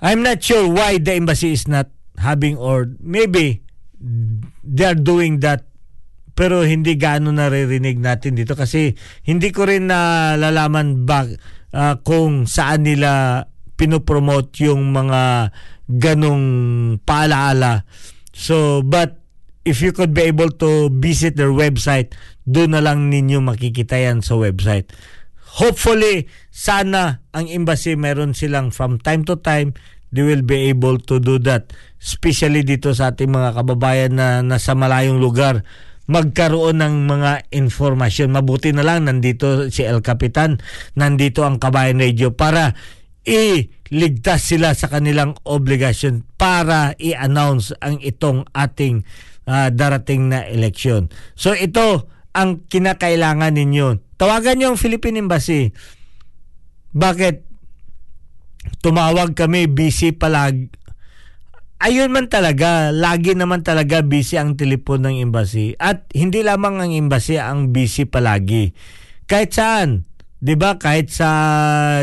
I'm 0.00 0.24
not 0.24 0.40
sure 0.40 0.64
why 0.64 0.96
the 0.96 1.12
embassy 1.20 1.52
is 1.52 1.68
not 1.68 1.92
having 2.16 2.56
or 2.56 2.88
maybe 2.96 3.60
they're 4.64 4.96
doing 4.96 5.44
that 5.44 5.68
pero 6.34 6.66
hindi 6.66 6.98
gaano 6.98 7.30
naririnig 7.30 8.02
natin 8.02 8.34
dito 8.34 8.58
kasi 8.58 8.94
hindi 9.22 9.54
ko 9.54 9.70
rin 9.70 9.86
nalalaman 9.86 11.06
ba 11.06 11.22
uh, 11.70 11.94
kung 12.02 12.50
saan 12.50 12.86
nila 12.86 13.42
pinopromote 13.74 14.66
yung 14.66 14.94
mga 14.94 15.50
ganong 15.90 16.46
paalaala. 17.02 17.86
So, 18.34 18.82
but 18.82 19.22
if 19.66 19.80
you 19.80 19.94
could 19.94 20.12
be 20.12 20.26
able 20.26 20.50
to 20.62 20.90
visit 20.90 21.38
their 21.38 21.54
website, 21.54 22.14
doon 22.44 22.76
na 22.76 22.82
lang 22.82 23.10
ninyo 23.10 23.40
makikita 23.40 23.98
yan 23.98 24.20
sa 24.20 24.36
website. 24.38 24.90
Hopefully, 25.58 26.26
sana 26.50 27.22
ang 27.30 27.46
embassy 27.46 27.94
meron 27.94 28.34
silang 28.34 28.74
from 28.74 28.98
time 28.98 29.22
to 29.22 29.38
time, 29.38 29.70
they 30.10 30.26
will 30.26 30.42
be 30.42 30.70
able 30.70 30.98
to 30.98 31.22
do 31.22 31.38
that. 31.42 31.70
Especially 32.02 32.66
dito 32.66 32.90
sa 32.90 33.14
ating 33.14 33.30
mga 33.30 33.54
kababayan 33.62 34.12
na 34.18 34.42
nasa 34.42 34.74
malayong 34.74 35.22
lugar 35.22 35.62
magkaroon 36.04 36.80
ng 36.84 36.94
mga 37.08 37.48
informasyon. 37.52 38.34
Mabuti 38.34 38.72
na 38.76 38.84
lang 38.84 39.08
nandito 39.08 39.68
si 39.72 39.84
El 39.84 40.04
Capitan, 40.04 40.60
nandito 40.96 41.44
ang 41.44 41.56
Kabayan 41.56 42.00
Radio 42.00 42.36
para 42.36 42.76
iligtas 43.24 44.44
sila 44.44 44.76
sa 44.76 44.92
kanilang 44.92 45.32
obligasyon 45.48 46.28
para 46.36 46.92
i-announce 47.00 47.72
ang 47.80 47.96
itong 48.04 48.44
ating 48.52 49.00
uh, 49.48 49.72
darating 49.72 50.28
na 50.28 50.44
eleksyon. 50.44 51.08
So 51.32 51.56
ito 51.56 52.12
ang 52.36 52.68
kinakailangan 52.68 53.56
ninyo. 53.56 54.18
Tawagan 54.20 54.60
niyo 54.60 54.66
ang 54.74 54.78
Philippine 54.80 55.24
Embassy. 55.24 55.72
Bakit? 56.92 57.56
Tumawag 58.84 59.32
kami, 59.36 59.68
busy 59.68 60.12
palag 60.12 60.68
ayun 61.84 62.08
man 62.08 62.32
talaga, 62.32 62.88
lagi 62.88 63.36
naman 63.36 63.60
talaga 63.60 64.00
busy 64.00 64.40
ang 64.40 64.56
telepon 64.56 65.04
ng 65.04 65.20
embassy. 65.20 65.76
At 65.76 66.08
hindi 66.16 66.40
lamang 66.40 66.80
ang 66.80 66.92
embassy 66.96 67.36
ang 67.36 67.76
busy 67.76 68.08
palagi. 68.08 68.72
Kahit 69.28 69.52
saan, 69.52 70.08
'di 70.40 70.56
ba? 70.56 70.80
Kahit 70.80 71.12
sa 71.12 71.28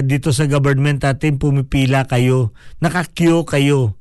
dito 0.06 0.30
sa 0.30 0.46
government 0.46 1.02
natin 1.02 1.42
pumipila 1.42 2.06
kayo, 2.06 2.54
naka-queue 2.78 3.42
kayo. 3.50 3.98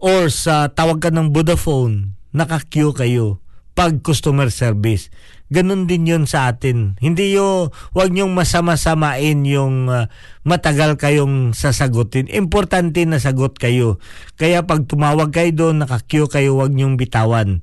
Or 0.00 0.32
sa 0.32 0.72
tawag 0.72 0.98
ka 1.04 1.12
ng 1.12 1.30
Vodafone, 1.30 2.16
naka-queue 2.32 2.96
kayo 2.96 3.44
pag 3.72 4.00
customer 4.04 4.52
service 4.52 5.08
ganun 5.52 5.84
din 5.84 6.08
yun 6.08 6.24
sa 6.24 6.48
atin. 6.48 6.96
Hindi 6.96 7.36
yo, 7.36 7.68
wag 7.92 8.08
niyong 8.08 8.32
masama-samain 8.32 9.44
yung 9.44 9.92
uh, 9.92 10.08
matagal 10.48 10.96
kayong 10.96 11.52
sasagutin. 11.52 12.32
Importante 12.32 13.04
na 13.04 13.20
sagot 13.20 13.60
kayo. 13.60 14.00
Kaya 14.40 14.64
pag 14.64 14.88
tumawag 14.88 15.28
kayo 15.28 15.52
doon, 15.52 15.84
naka-queue 15.84 16.32
kayo, 16.32 16.56
wag 16.56 16.72
niyong 16.72 16.96
bitawan. 16.96 17.60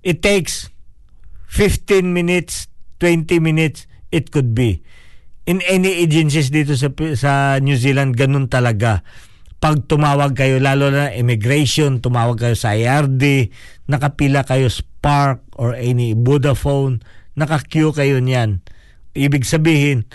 It 0.00 0.24
takes 0.24 0.72
15 1.52 2.08
minutes, 2.08 2.72
20 3.04 3.36
minutes, 3.44 3.84
it 4.08 4.32
could 4.32 4.56
be. 4.56 4.80
In 5.44 5.60
any 5.68 6.00
agencies 6.00 6.48
dito 6.48 6.72
sa, 6.72 6.88
sa 7.20 7.60
New 7.60 7.76
Zealand, 7.76 8.16
ganun 8.16 8.48
talaga 8.48 9.04
pag 9.64 9.80
tumawag 9.88 10.36
kayo, 10.36 10.60
lalo 10.60 10.92
na 10.92 11.16
immigration, 11.16 11.96
tumawag 12.04 12.36
kayo 12.36 12.52
sa 12.52 12.76
IRD, 12.76 13.48
nakapila 13.88 14.44
kayo 14.44 14.68
Spark 15.04 15.44
or 15.60 15.76
any 15.76 16.16
Vodafone, 16.16 17.04
naka-queue 17.36 17.92
kayo 17.92 18.24
niyan. 18.24 18.64
Ibig 19.12 19.44
sabihin, 19.44 20.08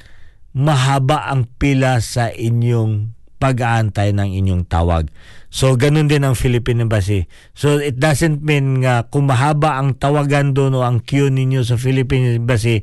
mahaba 0.57 1.29
ang 1.29 1.45
pila 1.45 2.01
sa 2.01 2.33
inyong 2.33 3.13
pag-aantay 3.37 4.17
ng 4.17 4.33
inyong 4.33 4.65
tawag. 4.65 5.13
So, 5.53 5.77
ganun 5.77 6.09
din 6.09 6.25
ang 6.25 6.33
Philippine 6.33 6.89
Embassy. 6.89 7.29
So, 7.53 7.77
it 7.77 8.01
doesn't 8.01 8.41
mean 8.41 8.81
nga 8.81 9.05
kung 9.05 9.29
mahaba 9.29 9.77
ang 9.77 9.93
tawagan 9.93 10.57
doon 10.57 10.73
o 10.73 10.81
ang 10.81 11.05
queue 11.05 11.29
ninyo 11.29 11.61
sa 11.61 11.77
Philippine 11.77 12.41
Embassy, 12.41 12.81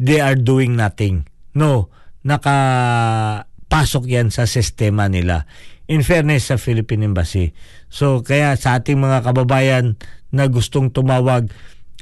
they 0.00 0.24
are 0.24 0.40
doing 0.40 0.72
nothing. 0.72 1.28
No, 1.52 1.92
nakapasok 2.24 4.08
yan 4.08 4.32
sa 4.32 4.48
sistema 4.48 5.04
nila 5.04 5.44
in 5.92 6.00
fairness 6.00 6.48
sa 6.48 6.56
Philippine 6.56 7.12
Embassy. 7.12 7.52
So 7.92 8.24
kaya 8.24 8.56
sa 8.56 8.80
ating 8.80 8.96
mga 8.96 9.20
kababayan 9.20 10.00
na 10.32 10.48
gustong 10.48 10.88
tumawag 10.88 11.52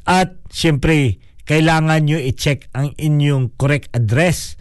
at 0.07 0.39
siyempre 0.55 1.19
kailangan 1.51 2.07
nyo 2.07 2.15
i-check 2.23 2.71
ang 2.71 2.95
inyong 2.95 3.59
correct 3.59 3.91
address. 3.91 4.55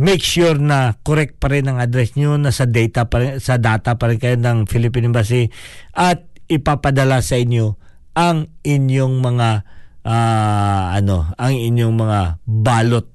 Make 0.00 0.24
sure 0.24 0.56
na 0.56 0.96
correct 1.04 1.36
pa 1.36 1.52
rin 1.52 1.68
ang 1.68 1.76
address 1.76 2.16
nyo 2.16 2.40
na 2.40 2.48
sa 2.48 2.64
data 2.64 3.04
pa 3.04 3.20
rin, 3.20 3.36
sa 3.36 3.60
data 3.60 4.00
pa 4.00 4.08
rin 4.08 4.16
kayo 4.16 4.40
ng 4.40 4.64
Philippine 4.64 5.12
Embassy 5.12 5.52
at 5.92 6.24
ipapadala 6.48 7.20
sa 7.20 7.36
inyo 7.36 7.76
ang 8.16 8.48
inyong 8.64 9.20
mga 9.20 9.48
uh, 10.08 10.84
ano, 10.96 11.36
ang 11.36 11.52
inyong 11.52 11.94
mga 12.00 12.20
balot 12.48 13.12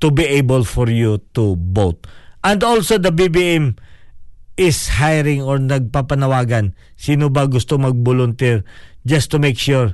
to 0.00 0.08
be 0.08 0.24
able 0.24 0.64
for 0.64 0.88
you 0.88 1.20
to 1.36 1.60
vote. 1.60 2.08
And 2.40 2.64
also 2.64 2.96
the 2.96 3.12
BBM 3.12 3.76
is 4.56 4.96
hiring 4.96 5.44
or 5.44 5.60
nagpapanawagan 5.60 6.72
sino 6.96 7.28
ba 7.28 7.44
gusto 7.44 7.76
mag-volunteer 7.76 8.64
just 9.04 9.28
to 9.30 9.36
make 9.36 9.60
sure 9.60 9.92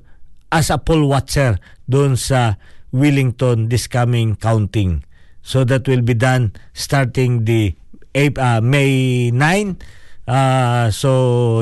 as 0.54 0.70
a 0.70 0.78
poll 0.78 1.10
watcher 1.10 1.58
doon 1.90 2.14
sa 2.14 2.56
Wellington 2.92 3.72
this 3.72 3.88
coming 3.88 4.36
counting. 4.36 5.00
So 5.40 5.64
that 5.64 5.88
will 5.88 6.04
be 6.04 6.14
done 6.14 6.52
starting 6.76 7.48
the 7.48 7.74
uh, 8.14 8.60
May 8.60 9.32
9 9.32 9.40
Uh, 10.22 10.86
so, 10.94 11.10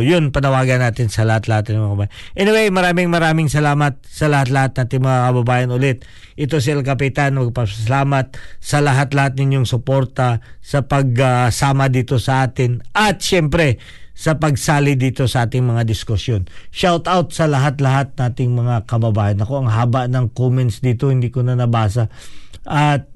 yun, 0.04 0.36
panawagan 0.36 0.84
natin 0.84 1.08
sa 1.08 1.24
lahat-lahat 1.24 1.72
ng 1.72 1.80
mga 1.80 1.88
kababayan. 1.96 2.12
Anyway, 2.36 2.66
maraming 2.68 3.08
maraming 3.08 3.48
salamat 3.48 3.96
sa 4.04 4.28
lahat-lahat 4.28 4.76
natin 4.76 5.00
mga 5.00 5.20
kababayan 5.32 5.70
ulit. 5.72 6.04
Ito 6.36 6.60
si 6.60 6.68
El 6.68 6.84
Capitan, 6.84 7.40
magpasalamat 7.40 8.36
sa 8.60 8.84
lahat-lahat 8.84 9.40
ninyong 9.40 9.64
suporta 9.64 10.44
sa 10.60 10.84
pagsama 10.84 11.88
uh, 11.88 11.92
dito 11.92 12.20
sa 12.20 12.44
atin 12.44 12.84
at 12.92 13.24
syempre 13.24 13.80
sa 14.12 14.36
pagsali 14.36 15.00
dito 15.00 15.24
sa 15.24 15.48
ating 15.48 15.64
mga 15.64 15.88
diskusyon. 15.88 16.44
Shout 16.68 17.08
out 17.08 17.32
sa 17.32 17.48
lahat-lahat 17.48 18.12
nating 18.20 18.52
mga 18.52 18.84
kababayan. 18.84 19.40
Ako, 19.40 19.64
ang 19.64 19.72
haba 19.72 20.04
ng 20.04 20.36
comments 20.36 20.84
dito, 20.84 21.08
hindi 21.08 21.32
ko 21.32 21.40
na 21.40 21.56
nabasa. 21.56 22.12
At 22.68 23.08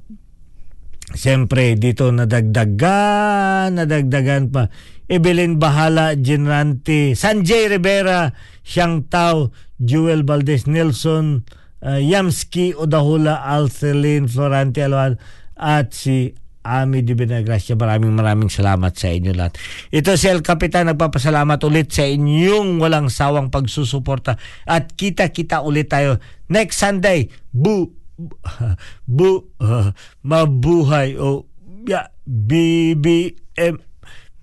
Siyempre, 1.12 1.76
dito 1.76 2.08
nadagdagan, 2.08 3.76
nadagdagan 3.76 4.48
pa. 4.48 4.72
Evelyn 5.08 5.60
Bahala, 5.60 6.16
Genrante, 6.16 7.12
Sanjay 7.12 7.68
Rivera, 7.68 8.32
Xiang 8.64 9.08
Tao, 9.12 9.52
Jewel 9.76 10.24
Valdez, 10.24 10.64
Nelson, 10.64 11.44
uh, 11.84 12.00
Yamski, 12.00 12.72
Odahula, 12.72 13.44
Alcelin, 13.44 14.24
Florante 14.26 14.80
Alwan, 14.80 15.20
at 15.54 15.92
si 15.92 16.32
Ami 16.64 17.04
Di 17.04 17.12
Benagracia. 17.12 17.76
Maraming 17.76 18.16
maraming 18.16 18.48
salamat 18.48 18.96
sa 18.96 19.12
inyo 19.12 19.36
lahat. 19.36 19.60
Ito 19.92 20.16
si 20.16 20.32
El 20.32 20.40
Capitan, 20.40 20.88
nagpapasalamat 20.88 21.60
ulit 21.68 21.92
sa 21.92 22.08
inyong 22.08 22.80
walang 22.80 23.12
sawang 23.12 23.52
pagsusuporta. 23.52 24.40
At 24.64 24.96
kita-kita 24.96 25.60
ulit 25.60 25.92
tayo 25.92 26.16
next 26.48 26.80
Sunday. 26.80 27.28
Bu 27.52 27.92
bu 29.16 29.52
uh, 29.60 29.92
mabuhay 30.28 31.20
o 31.20 31.44
ya 31.84 32.08
BBM 32.24 33.76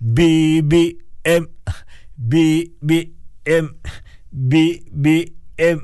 BBM 0.02 1.46
BBM 2.18 3.66
BBM 4.34 5.78